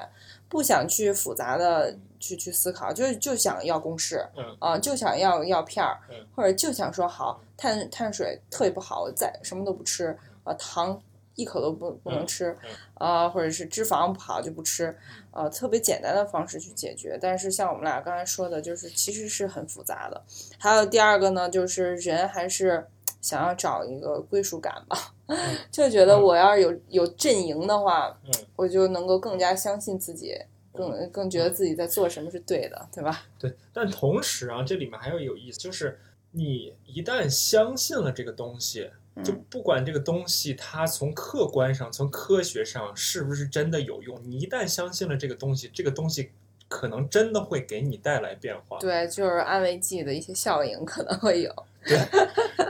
[0.49, 11.01] 不想去复杂的去去思考，就就想要公式，嗯啊、就想要要片儿嗯，或者就想说好碳碳水特别不好，我再什么都不吃，啊、糖
[11.35, 14.95] 一口都不不能嗯吃嗯，啊、或者是脂肪不好就不吃，
[15.31, 17.19] 啊，特别简单的方式去解决。
[17.21, 20.23] 但是像我们俩刚才说的，就是其实是很复杂的。
[20.57, 22.87] 还有第二个呢，就是人还是
[23.21, 25.13] 想要找一个归属感吧，
[25.69, 30.33] 就觉得我要是有有阵营的话，嗯我就能够更加相信自己，
[30.71, 33.23] 更更觉得自己在做什么是对的，对吧？
[33.37, 35.99] 对，但同时啊，这里面还有有意思，就是
[36.31, 38.89] 你一旦相信了这个东西，
[39.23, 46.31] 就嗯不管这个东西它从客观上、从科学上是不是真的有用，你一旦相信了这个东西，这个东西
[46.67, 48.77] 可能真的会给你带来变化。
[48.79, 51.65] 对，就是安慰剂的一些效应可能会有。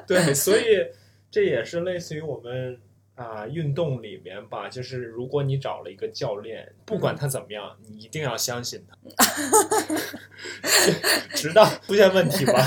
[0.06, 0.88] 对，所以
[1.32, 2.78] 这也是类似于我们
[3.16, 8.98] 啊、运动里面吧，就是如果你找了一个教练，不管他怎么样，你一定要相信他，
[11.34, 12.62] 直到出现问题吧，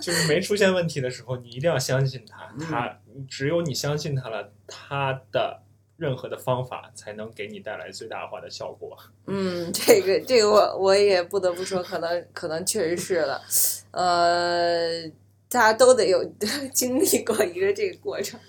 [0.00, 5.62] 就是没出现问题的时候，你一定要相信他，他只有你相信他了，他的。
[5.98, 8.98] 任何的方法才能给你带来最大化的效果。
[9.28, 13.40] 嗯，这个这个我我也不得不说，可能可能确实是了，
[13.92, 15.06] 呃，
[15.48, 16.24] 大家都得有
[16.74, 18.40] 经历过一个这个过程，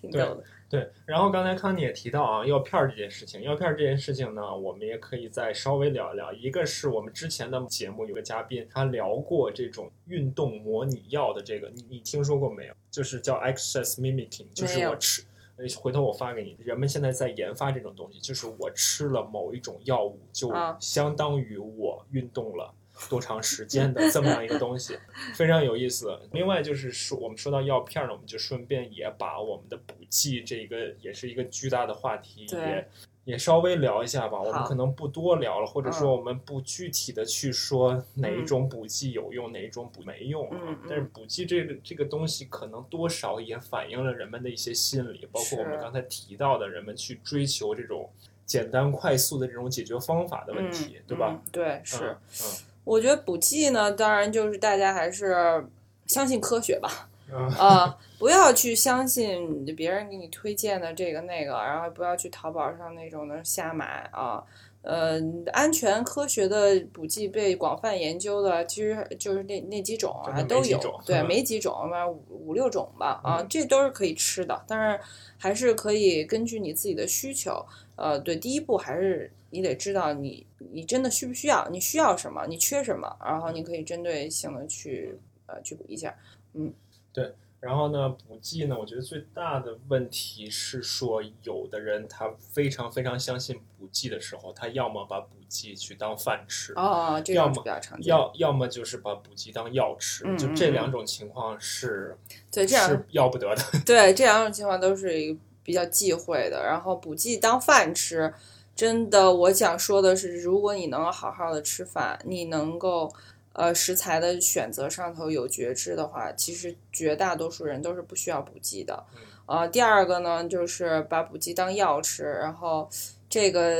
[0.00, 0.44] 挺逗的。
[0.70, 6.32] 对，然后刚才康妮也提到啊，药片儿这件事情，药片儿这件事情呢，我们也可以再稍微聊一聊。
[6.32, 12.74] 一个是我们之前的节目有个嘉宾，他聊过这种运动模拟药的这个，你你听说过没有？
[12.88, 15.22] 就是叫 exercise mimicking，就是我吃。
[15.56, 16.56] 呃回头我发给你。
[16.60, 22.72] 人们现在在研发这种东西，就是我吃了某一种药物，就啊相当于我运动了
[23.08, 24.98] 多长时间的这么样一个东西，
[25.34, 26.18] 非常有意思。
[26.32, 32.88] 另外就是说，我们说到药片呢，我们就顺便也把我们的补剂这个也是一个巨大的话题，也
[33.24, 34.40] 也稍微聊一下吧。
[34.40, 40.58] 我们可能不多聊了，或者说嗯我们不具体的去说哪一种补剂有用，哪一种补没用啊。
[40.60, 48.10] 嗯嗯但是补剂这个这个东西，可能多少也反映了人们的一些心理，包括我们刚才提到的人们去追求这种
[48.46, 51.40] 简单快速的这种解决方法的问题，嗯、对吧？
[51.44, 51.50] 嗯？
[51.52, 52.16] 对，是。
[52.42, 55.64] 嗯我觉得补剂呢，当然就是大家还是
[56.06, 64.42] 相信科学吧， 嗯啊、不要去相信别人给你推荐的这个那个，然后不要去淘宝上那种的瞎买啊。
[64.82, 65.20] 呃，
[65.52, 74.98] 安全科学的补剂被广泛研究的，其实就是那那几种啊，都有，对， 嗯没几种，反正五五六种吧，啊，嗯这都是可以吃的，但是
[75.36, 77.62] 还是可以根据你自己的需求，
[77.96, 86.16] 呃，对，第一步还是你得知道你你真的需不需要，你需要什么，你缺什么，然后你可以针对性的去呃去补一下，
[86.54, 86.72] 嗯，
[87.12, 102.16] 对然后呢，补剂呢，我觉得最大的问题是说，有的人他非常非常相信补剂的时候，他要么把补剂去当饭吃，哦，这要么种比较常见，要要么就是把补剂当药吃，就这两种情况是
[102.50, 103.62] 对这样是要不得的。
[103.84, 106.64] 对这两种情况都是一个比较忌讳的。
[106.64, 108.32] 然后补剂当饭吃，
[108.80, 113.12] 真的，我想说的是，如果你能好好的吃饭，你能够
[113.52, 119.04] 呃食材的选择上头有觉知的话，其实绝大多数人都是不需要补剂的。
[119.44, 122.88] 呃，第二个呢，就是把补剂当药吃，然后
[123.28, 123.74] 这个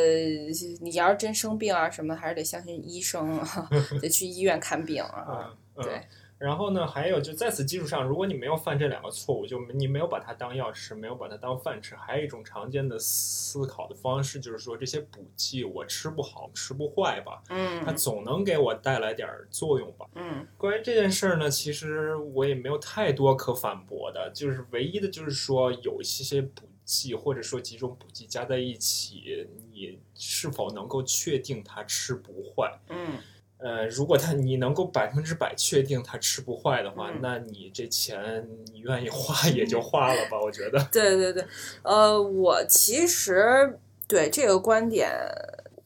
[0.82, 3.70] 你要是真生病啊什么，还是得相信医生啊，
[4.02, 5.56] 得去医院看病啊。
[5.76, 5.98] 嗯，对。
[6.40, 17.42] 然后呢，还有就在此基础上，如果你没有犯这两个错误，就你没有把它当药吃，没有把它当饭吃，还有一种常见的思考的方式，就是说这些补剂我吃不好，吃不坏吧？
[17.50, 20.06] 嗯，它总能给我带来点作用吧？
[20.14, 32.80] 嗯，关于这件事儿呢，其实我也没有太多可反驳的，就是唯一的就是说有一些补剂或者说几种补剂加在一起，你是否能够确定它吃不坏？
[32.88, 33.18] 嗯。
[33.62, 37.18] 呃，如果他你能够百分之百确定他吃不坏的话，嗯。
[37.20, 40.82] 那你这钱你愿意花也就花了吧，我觉得。
[40.90, 41.44] 对对对，
[41.82, 45.10] 呃，我其实对这个观点，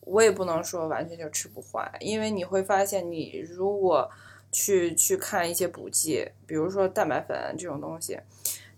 [0.03, 4.09] 我也不能说完全就吃不坏，因为你会发现，你如果
[4.53, 8.19] 去去看一些补剂，比如说蛋白粉这种东西，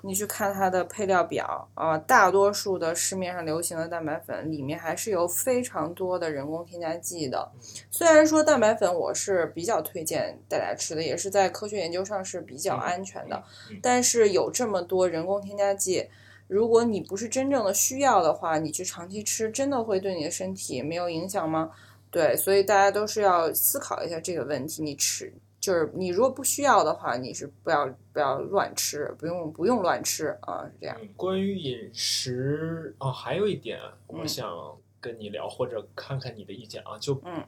[0.06, 7.50] 你去看它的配料表啊、大多数的市面上流行的蛋白粉里面还是有非常多的人工添加剂的。
[7.90, 16.08] 虽然说蛋白粉我是比较推荐大家吃的，也是在科学研究上是比较安全的，嗯但是有这么多人工添加剂。
[16.46, 21.72] 如果你不是真正的需要的话，你去长期吃，真的会对你的身体没有影响吗？
[22.08, 24.80] 对，所以大家都是要思考一下这个问题。
[24.80, 25.32] 你吃
[25.66, 30.96] 就是你如果不需要的话，你是不要不要乱吃，不用不用乱吃啊，是这样。
[31.02, 34.28] 嗯关于饮食啊，还有一点我嗯。
[34.28, 37.44] 想跟你聊，或者看看你的意见啊，就嗯。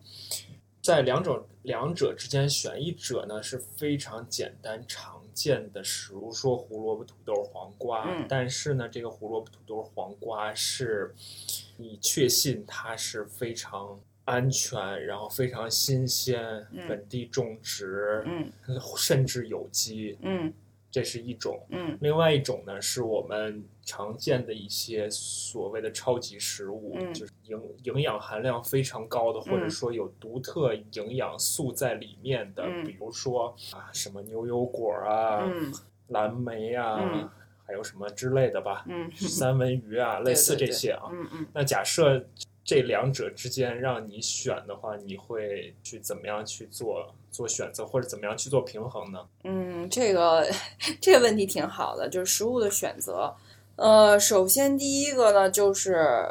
[0.83, 8.27] 在两种两者之间选一者呢是非常简单常见的比如，说胡萝卜、土豆、黄瓜，嗯。
[8.29, 11.15] 但是呢，这个胡萝卜、土豆、黄瓜是
[11.77, 16.87] 你确信它是非常安全，然后非常新鲜，嗯。
[16.89, 18.53] 本地种植，嗯。
[18.97, 20.53] 甚至有机，嗯。
[20.91, 21.61] 这是一种。
[21.71, 21.97] 嗯。
[22.01, 27.13] 另外一种呢，是我们常见的一些所谓的超级食物，嗯。
[27.15, 29.71] 就是营营养含量非常高的，或者嗯。
[29.71, 32.85] 说有独特营养素在里面的，嗯。
[32.87, 35.73] 比如说啊什么牛油果啊、嗯
[36.09, 37.29] 蓝莓啊，嗯
[37.67, 41.09] 还有什么之类的吧，嗯三文鱼啊， 类似这些啊。
[41.13, 41.47] 嗯嗯。
[41.53, 42.27] 那假设
[42.69, 49.27] 这两者之间让你选的话，你会去怎么样去做做选择，或者怎么样去做平衡呢？
[49.45, 50.47] 嗯，这个
[51.01, 53.35] 这个问题挺好的，就是食物的选择。
[53.77, 56.29] 呃，首先第一个呢，就是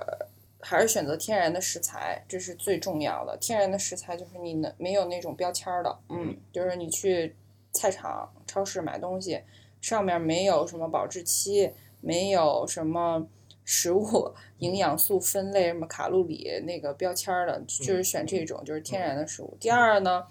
[0.60, 3.36] 还是选择天然的食材，这是最重要的。
[3.38, 7.36] 天然的食材就是你能没有那种标签儿的，嗯，就是你去
[7.72, 9.42] 菜场、超市买东西，
[9.82, 13.26] 上面没有什么保质期，没有什么
[13.68, 19.56] 食物营养素分类、什么卡路里那个标签儿的，就是选这种，就是天然的食物。
[19.60, 20.24] 第二呢。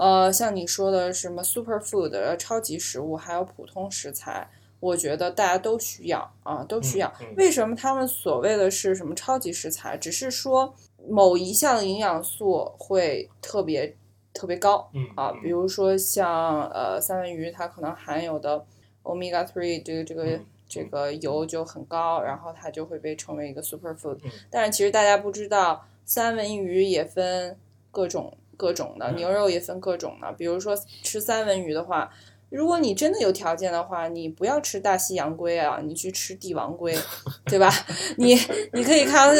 [0.00, 4.48] 呃，像你说的什么 super food、呃超级食物，还有普通食材，
[4.78, 7.12] 我觉得大家都需要啊，都需要。
[7.36, 9.96] 为什么他们所谓的是什么超级食材？
[9.96, 10.72] 只是说
[11.08, 13.92] 某一项营养素会特别
[14.32, 18.64] 特别高嗯啊，比如说像呃三文鱼，它可能含有的
[19.02, 20.38] omega three 这个这个。
[20.68, 24.16] 嗯这个油就很高，然后它就会被称为一个 super food。
[24.22, 27.56] 嗯但是其实大家不知道，三文鱼也分
[27.90, 30.30] 各种各种的，嗯牛肉也分各种的。
[30.32, 32.10] 比如说吃三文鱼的话，
[32.50, 36.94] 如果你真的有条件的话，你不要吃大西洋龟啊，你去吃帝王龟，
[37.46, 37.70] 对吧？
[38.16, 38.34] 你
[38.72, 39.36] 你可以看，呃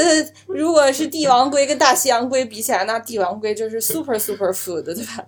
[0.47, 5.27] 如果是帝王龟跟大西洋龟比起来，那帝王龟就是 super super food，对吧？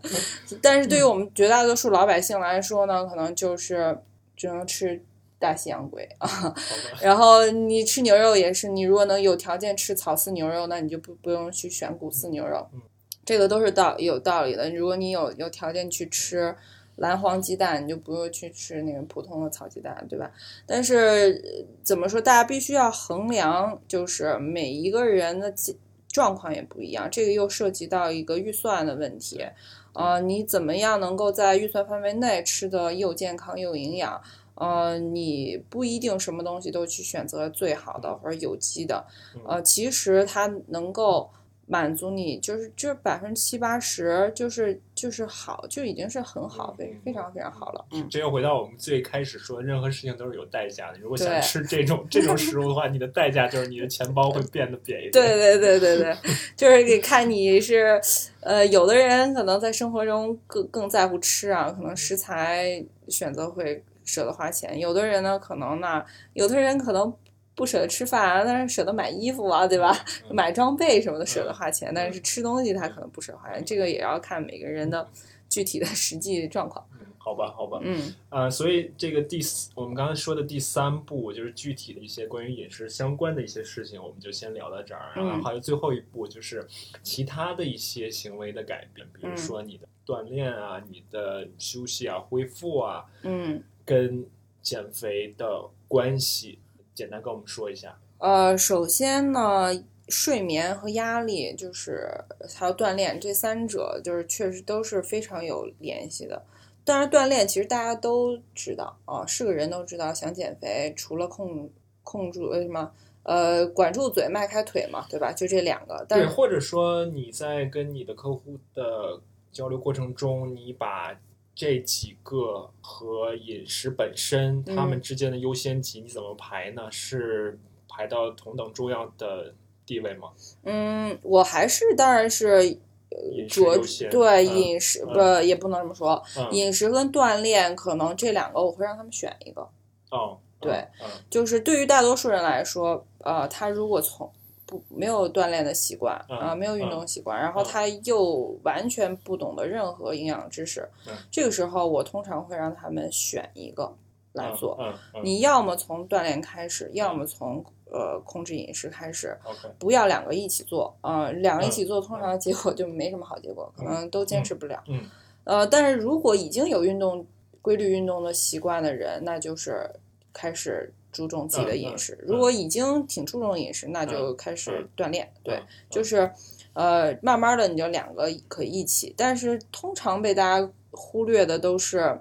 [0.63, 3.99] 但是对于我们绝大多数老百姓来说呢，可能就是
[4.37, 5.03] 只能吃
[5.41, 6.55] 大西洋龟啊。
[7.03, 12.81] 然后你吃牛肉也是，你如果能有条件吃草饲牛肉，那你就不不用去选谷饲牛肉嗯，
[13.25, 14.71] 这个都是道有道理的。
[14.71, 16.55] 如果你有有条件去吃
[16.97, 20.31] 蓝黄鸡蛋，你就不用去吃那个普通的草鸡蛋，对吧？
[20.67, 25.79] 但是呃怎么说，大家必须要衡量，就是每一个人的几
[26.09, 29.47] 状况也不一样，这个又涉及到一个预算的问题。
[29.93, 34.21] 呃，你怎么样能够在预算范围内吃的又健康又营养？
[34.61, 39.03] 呃，你不一定什么东西都去选择最好的或者有机的，
[39.49, 41.31] 呃，其实它能够
[41.67, 47.87] 满足你，就是这百分之七八十，就是就是好，就已经是很好，非非常非常好了。
[47.93, 50.99] 嗯，这又回到我们最开始说，任何事情都是有代价的。
[50.99, 55.13] 如果想吃这种 这种食物的话，你的代价就是你的钱包会变得扁一点。
[55.13, 56.17] 对对对对对，
[56.55, 57.99] 就是得看你是，
[58.41, 67.13] 呃，有的人可能在生活中更更在乎吃啊，可能食材选择会舍得花钱；有的人呢，可能呢，有的人可能
[67.55, 69.93] 不舍得吃饭啊，但是舍得买衣服啊，对吧？
[70.29, 75.07] 嗯买装备什么的舍得花钱，但是吃东西他可能不舍得花钱，这个也要看每个人的
[75.49, 76.87] 具体的实际状况。
[76.93, 85.13] 嗯，好吧，好吧，嗯啊、所以这个第四，我们刚才说的第三步就是具体的一些关于饮食相关的一些事情，我们就先聊到这儿。
[85.15, 86.67] 然后嗯还有最后一步就是
[87.03, 93.63] 其他的一些行为的改变，比如嗯说你的锻炼啊、你的休息啊、恢复啊，嗯。
[93.91, 94.25] 跟
[94.63, 96.61] 减肥的关系，
[96.95, 97.99] 简单跟我们说一下。
[98.19, 99.67] 呃，首先呢，
[100.07, 102.09] 睡眠和压力，就是
[102.55, 106.41] 还有锻炼，这三者就是确实都是非常有联系的。
[106.85, 111.69] 当然，锻炼其实大家都知道啊，是个人都知道，想减肥除了控
[112.05, 112.93] 控住为什么
[113.25, 115.33] 呃管住嘴迈开腿嘛，对吧？
[115.33, 116.07] 就这两个。
[116.09, 121.19] 但对，或者说你在跟你的客户的交流过程中，你把
[121.61, 126.91] 这几个和饮食本身嗯它们之间的优先级你怎么排呢？
[126.91, 129.53] 是排到同等重要的
[129.85, 130.31] 地位吗？
[130.63, 139.69] 嗯，我还是当然是饮食着优先对嗯饮食嗯不也不能这么说，嗯，饮食跟锻炼可能这两个我会让他们选一个。
[140.11, 140.73] 哦，对
[141.03, 144.33] 嗯，就是对于大多数人来说，呃，他如果从
[144.71, 153.93] 不没有锻炼的习惯啊、嗯没有运动习惯，然后嗯他又完全不懂得任何营养知识，嗯这个时候我通常会让他们选一个
[154.33, 154.79] 来做。
[155.25, 159.37] 你要么从锻炼开始，要么从呃控制饮食开始
[159.79, 160.97] 不要两个一起做。
[161.01, 164.81] 呃，两个一起嗯做，通常结果就没什么好结果，可能都坚持不了。
[164.87, 165.05] 嗯
[165.45, 167.27] 呃，但是如果已经有运动
[167.61, 169.91] 规律运动的习惯的人，那就是
[170.33, 172.19] 开始注重自己的饮食。
[172.23, 175.31] 如果已经挺注重饮食，那就开始嗯锻炼。
[175.43, 176.31] 对，嗯就是
[176.73, 182.21] 呃，慢慢的你就两个可以一起，但是通常被大家忽略的都是。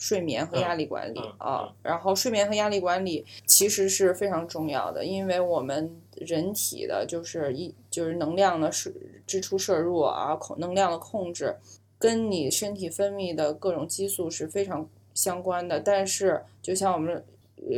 [0.00, 8.92] 睡眠和压力管理、嗯嗯啊，然后睡眠和压力管理其实是非常重要的，因为我们人体的就是一就是能量的摄
[9.26, 11.56] 支出摄入啊，控能量的控制，
[11.98, 15.80] 跟你身体分泌的各种激素是非常相关的。
[15.80, 17.22] 但是，就像我们呃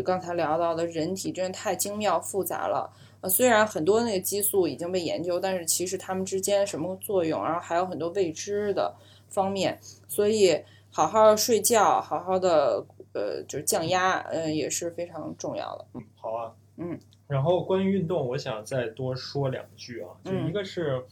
[0.04, 2.90] 刚才聊到的，人体真的太精妙复杂了。
[3.20, 8.94] 呃，虽然很多那个激素已经被研究，但是其实它们之间什么作用，然后还有很多未知的
[9.28, 9.78] 方面。
[10.08, 10.58] 所以，
[10.90, 15.84] 好好睡觉，好好的呃，就是降压，呃，也是非常重要的。
[15.94, 16.98] 嗯好啊，嗯。
[17.26, 21.04] 然后关于运动，我想再多说两句啊，就嗯一个是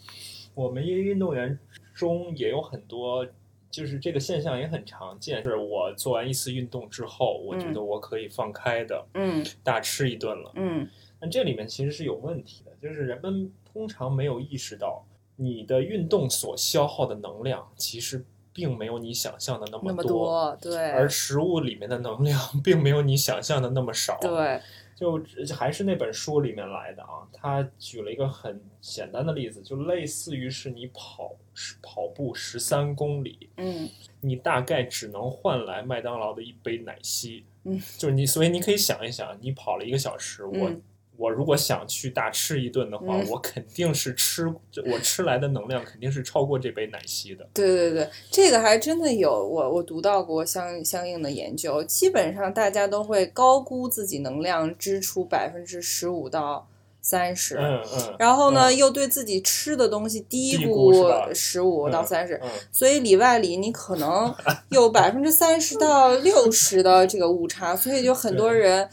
[0.54, 1.58] 我们业余运动员
[1.94, 3.26] 中也有很多。
[3.70, 10.50] 就是这个现象也很常见，是我做完一次运动之后，我觉得我可以放开的嗯大吃一顿了。
[10.54, 10.88] 嗯
[11.20, 15.04] 那这里面其实是有问题的，就是人们通常没有意识到，
[15.36, 24.16] 你的运动所消耗的能量其实并没有你想象的那那么多，多，对，而食物里面的能量 并没有你想象的那么少。
[24.20, 24.60] 对，
[24.98, 25.22] 就
[25.54, 31.36] 还是那本书里面来的啊，他举了一个很简单的例子，就类似于是你跑
[31.80, 33.88] 跑步十三公里，嗯
[34.20, 37.44] 你大概只能换来麦当劳的一杯奶昔。
[37.62, 40.82] 嗯，就是你，所以你可以想一想，你跑了一个小时，我嗯
[41.18, 47.46] 我如果想去大吃一顿的话，嗯我肯定是吃我吃来的能量肯定是超过这杯奶昔的。
[47.52, 56.68] 对对对，这个还真的有，我我读到过相相应的研究，基本上大家都会高估自己能量支出百分之十五到
[57.00, 60.92] 三十、嗯嗯，然后呢、嗯又对自己吃的东西低低估
[61.34, 64.32] 十五到嗯三十、嗯所以里外里你可能
[64.68, 68.88] 有百分之三十到六十的这个误差，所以就很多人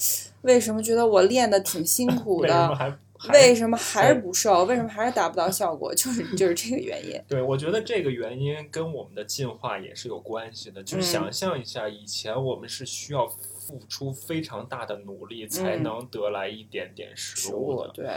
[0.45, 7.19] 为什么觉得我练的挺辛 苦为什么的，还还为什么还是不瘦，为什么还是达不到效果，就是就是这个原因。
[7.27, 10.84] 对，我觉得这个原因跟我们的进化也是有关系的。
[10.84, 13.27] 就是嗯想象一下，以前我们是需要
[13.65, 18.09] 付出非常大的努力才嗯能得来一点点食食物的，物对。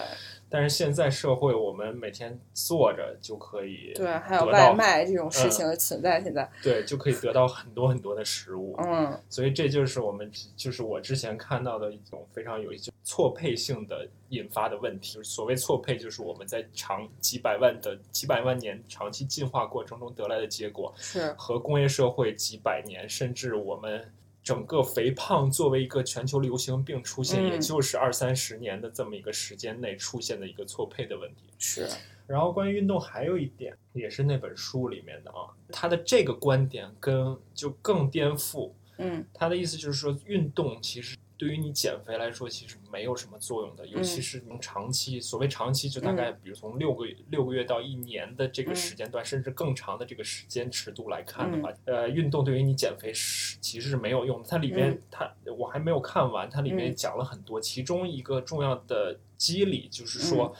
[0.51, 6.51] 但是现在社会，我们每天坐着就可以对，还有外卖这种事情的存在，现在。
[6.63, 8.75] 对就可以得到很多很多的食物。
[8.79, 9.21] 嗯。
[9.29, 15.15] 所以这就是我们，就是我之前看到的一种非常有一些错配性的引发的问题。
[15.15, 21.31] 就是所谓错配，就是我们在长几百万的几百万年长期进化过程中得来的结果，是。
[21.37, 24.11] 和工业社会几百年，甚至我们
[24.49, 31.51] 整个肥胖作为一个全球流行病出现，嗯也就是二三十年的这么一个时间内出现的一个错配的问题。
[31.59, 31.87] 是
[32.27, 38.71] 然后关于运动还有一点，也是那本书里面的啊，他的这个观点跟就更颠覆。
[38.97, 54.49] 嗯他的意思就是说，运动其实对于你减肥来说，其实没有什么作用的，尤其是能长期，所谓长期，就大概比如从六个月六个月到一年的这个时间段，甚至更长的这个时间尺度来看的话，呃，运动对于你减肥是其实是没有用的。
[54.49, 55.03] 它里面嗯。
[55.11, 56.95] 它我还没有看完，它里面嗯。
[56.97, 60.55] 讲了很多，其中一个重要的机理就是说。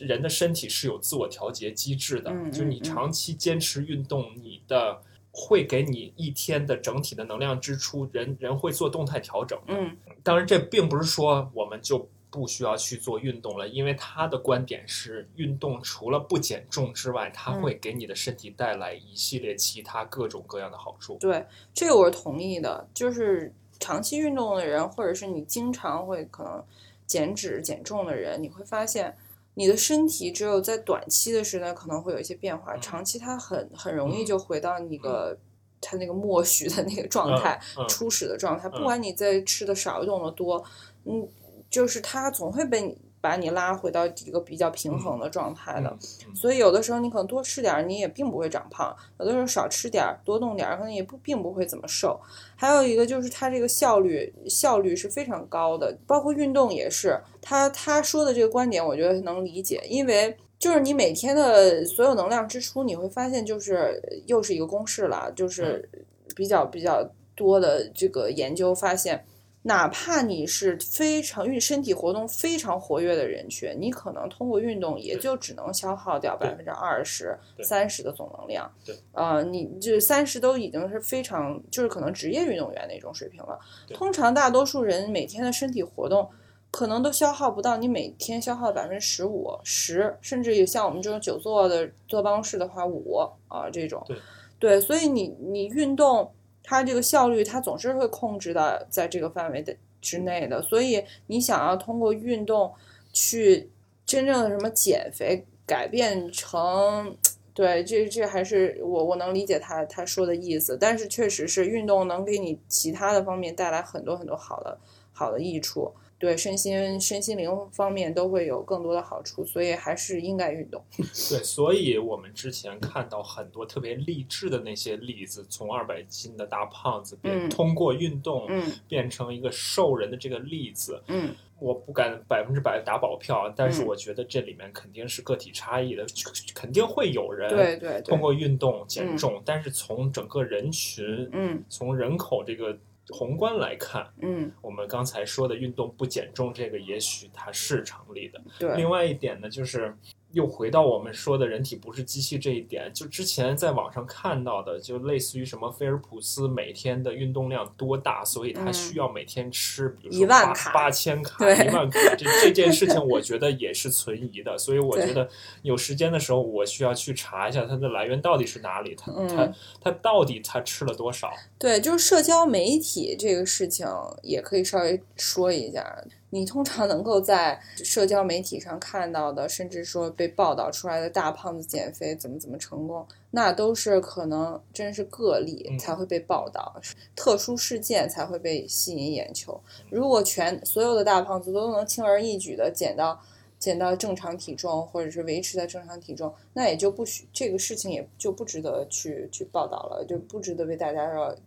[0.00, 2.82] 人的身体是有自我调节机制的，嗯就你嗯嗯。
[2.82, 5.02] 长期坚持运动，你的
[5.38, 9.60] 会给你一天的整体的能量支出，人人会做动态调整。
[9.68, 21.18] 嗯当然，这并不是说我们就不需要去做运动了，因为他的观点是，运动除了不减重之外，它嗯会给你的身体带来一系列其他各种各样的好处。
[21.20, 21.44] 对，
[21.74, 22.88] 这个我是同意的。
[22.94, 26.64] 就是长期运动的人，或者是你经常会可能
[27.06, 29.14] 减脂减重的人，你会发现
[29.58, 32.80] 你的身体只有在短期的时间可能会有一些变化，嗯。
[32.80, 35.38] 长期它很很容易就回到那个、嗯
[35.78, 37.84] 它那个默许的那个状态、嗯。
[37.84, 38.68] 嗯初始的状态。
[38.68, 38.72] 嗯。
[38.72, 40.62] 不管你在吃的少用的多，
[41.04, 41.28] 嗯，
[41.70, 42.96] 就是它总会被你
[43.26, 45.96] 把你拉回到一个比较平衡的状态的。
[46.32, 52.20] 所以有的时候你可能多吃点儿，你也并不会长胖；有的时候少吃点儿，多动点儿，可能也不并不会怎么瘦。
[52.54, 57.20] 还有一个就是它这个效率效率是非常高的，包括运动也是。
[57.42, 65.88] 他他说的这个观点，我觉得能理解，因为就是你每天的所有能量支出，你会发现就是又是一个公式了，就是
[66.36, 67.04] 比较比较
[67.34, 69.24] 多的这个研究发现。
[69.66, 78.70] 哪怕你是非常运身体活动非常活跃的人群，你可能通过运动也就只能消耗掉百分之二十、三十的总能量。
[78.84, 83.58] 对，呃，你这三十都已经是非常就是可能职业运动员那种水平了。
[83.92, 86.28] 通常大多数人每天的身体活动。
[86.72, 93.16] 可能都消耗不到你每天消耗的百分之十五、十，甚至有像我们这种久坐的坐办公室的话，五
[93.48, 94.04] 啊这种。
[94.06, 94.18] 对，
[94.58, 96.30] 对，所以你你运动，
[96.68, 102.74] 它这个效率它总是会控制的在这个范围的之内的，所以你想要通过运动
[103.12, 103.70] 去
[104.04, 107.16] 真正的什么减肥改变成。
[107.54, 114.78] 对，这这还是我我能理解他他说的意思，但是确实是运动能给你其他的方面带来很多很多好的
[115.12, 120.82] 好的益处，对身心身心灵方面都会有更多的好处，所以还是应该运动。
[120.96, 121.04] 对，
[121.42, 127.50] 所以我们之前看到很多特别励志的那些例子，从二百斤的大胖子变嗯。
[127.50, 128.72] 通过运动嗯。
[128.88, 131.34] 变成一个瘦人的这个例子，嗯。
[131.58, 133.86] 我不敢百分之百打保票，但是嗯。
[133.86, 136.06] 我觉得这里面肯定是个体差异的，
[136.54, 138.02] 肯定会有人对对对。
[138.02, 139.16] 通过运动减嗯。
[139.16, 141.62] 重，但是从整个人群，嗯。
[141.68, 142.76] 从人口这个
[143.08, 148.40] 宏观来看，嗯，我们刚才说的运动不减重，这个也许它是成立的。
[148.58, 149.96] 对另外一点呢，就是
[150.32, 165.28] 又回到我们说的人体不是机器这一点，就之前在网上看到的，就类似于什么菲尔普斯每天的运动量多大，所以他嗯需要每天吃，比如一说八万卡八千卡、一万卡，这这件事 情我觉得也是存疑的，所以我觉得
[165.62, 171.32] 有时间的时候，我需要去查一下它的来源到底是哪里，它嗯它它到底它吃了多少。
[171.58, 173.86] 对，就是社交媒体这个事情
[174.22, 176.04] 也可以稍微说一下。
[176.36, 186.78] 你通常能够在社交媒体上看到的，甚至说被报道出来的大胖子减肥怎么怎么成功，那都是可能真是个例嗯才会被报道，
[187.14, 189.58] 特殊事件才会被吸引眼球。
[189.88, 193.18] 如果全所有的大胖子都能轻而易举的减到
[193.58, 201.40] 减到正常体重，或者是维持在正常体重，那也就不许这个事情也就不值得去去报道了，就不值得被大家说举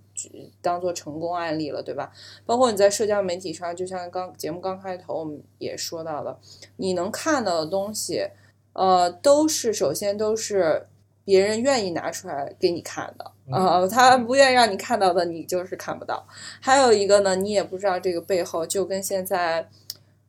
[0.61, 2.11] 当做成功案例了，对吧？
[2.45, 6.39] 包括你在社交媒体上，就像刚节目刚开头我们也说到了，
[6.77, 8.27] 你能看到的东西，
[8.73, 10.87] 呃，都是首先都是
[11.23, 16.25] 别人愿意拿出来给你看的，呃，他不愿意让你看到的，你就是看不到。
[16.59, 19.69] 还有一个呢，你也不知道这个背后，就跟现在，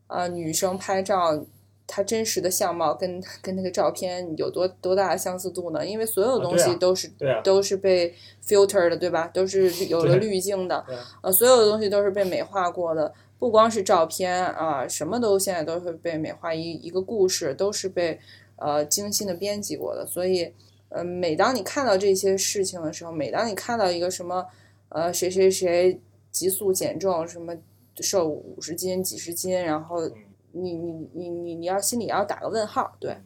[0.07, 1.45] 呃，女生拍照。
[1.93, 5.85] 她真实的相貌跟跟那个照片有多多大的相似度呢？
[5.85, 7.11] 因为所有东西都是、
[7.43, 8.15] 都是被
[8.47, 9.27] filter 的，对吧？
[9.35, 10.85] 都是有了滤镜的，
[11.21, 18.21] 呃，所有的东西都是被美化过的，不光是照片啊，什么都现在都会被美化，一一个故事都是被
[18.55, 20.55] 呃精心的编辑过的，所以，
[20.91, 24.47] 呃，每当你看到这些事情的时候，每当你看到一个什么
[24.91, 26.01] 呃谁谁谁
[26.31, 27.53] 急速减重，什么
[28.01, 30.13] 瘦五十斤、几十斤，然后嗯
[30.53, 33.17] 你你你你你要心里要打个问号，对，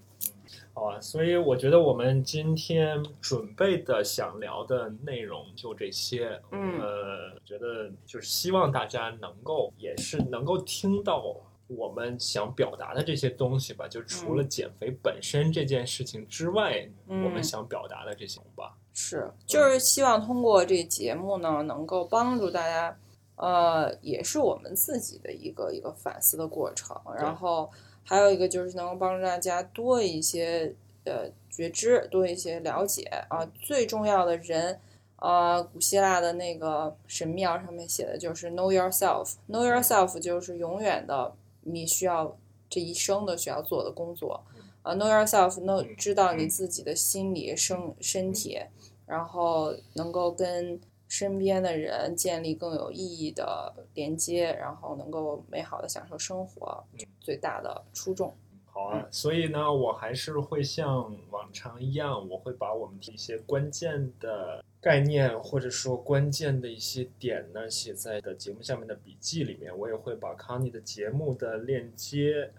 [0.73, 6.41] 好啊，所以我觉得我们今天准备的想聊的内容就这些。
[6.51, 11.37] 嗯呃，觉得就是希望大家能够也是能够听到
[11.69, 13.87] 我们想表达的这些东西吧。
[13.89, 18.77] 就除了减肥本身这件事情之外，嗯我们想表达的这些吧。
[18.93, 22.97] 是，就是希望通过这节目呢，能够帮助大家，
[23.37, 26.97] 呃，也是我们自己的一个一个反思的过程。
[27.19, 27.71] 然后
[28.05, 30.75] 还有一个就是能够帮助大家多一些
[31.05, 33.45] 呃觉知，多一些了解啊。
[33.61, 34.79] 最重要的人，
[35.17, 39.35] 呃，古希腊的那个神庙上面写的就是 know yourself。
[39.49, 41.33] know yourself 就是永远的
[41.63, 42.37] 你需要
[42.69, 44.43] 这一生都需要做的工作。
[44.83, 48.61] 啊，know yourself，know 嗯知道你自己的心理、身身体，
[49.07, 50.79] 然后能够跟
[51.17, 56.85] 身边的人建立更有意义的连接，然后能够美好的享受生活，
[57.21, 58.35] 最大的初衷。
[58.65, 69.73] 好啊，所以呢，我还是会像往常一样，我会把我们一些关键的概念或者说关键的一些点呢，写在的节目下面的笔记里面。
[69.79, 72.51] 我也会把康妮的节目的链接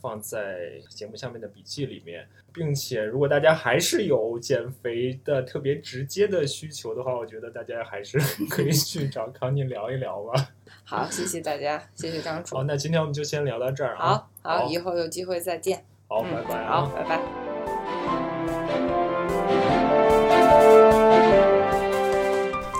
[0.00, 10.48] 放在节目下面的笔记里面，并且如果大家还是有减肥的特别直接的需求的话，我觉得大家还是 可以去找康妮聊一聊吧。
[10.82, 12.56] 好，谢谢大家，谢谢张楚。
[12.56, 14.26] 好，那今天我们就先聊到这儿啊。
[14.40, 15.84] 好，好，以后有机会再见。
[16.08, 16.64] 好，拜拜。
[16.64, 17.55] 好，拜拜。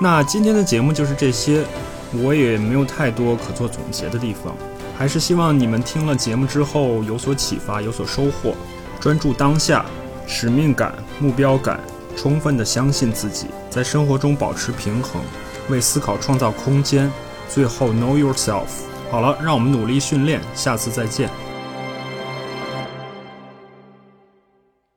[0.00, 1.64] 那今天的节目就是这些，
[2.22, 4.54] 我也没有太多可做总结的地方，
[4.98, 8.54] 还是希望你们听了节目之后有所启发，有所收获。
[9.00, 9.86] 专注当下，
[10.26, 11.80] 使命感、目标感，
[12.16, 15.22] 充分的相信自己，在生活中保持平衡，
[15.68, 17.10] 为思考创造空间。
[17.48, 18.66] 最后，know yourself。
[19.10, 21.30] 好了，让我们努力训练，下次再见。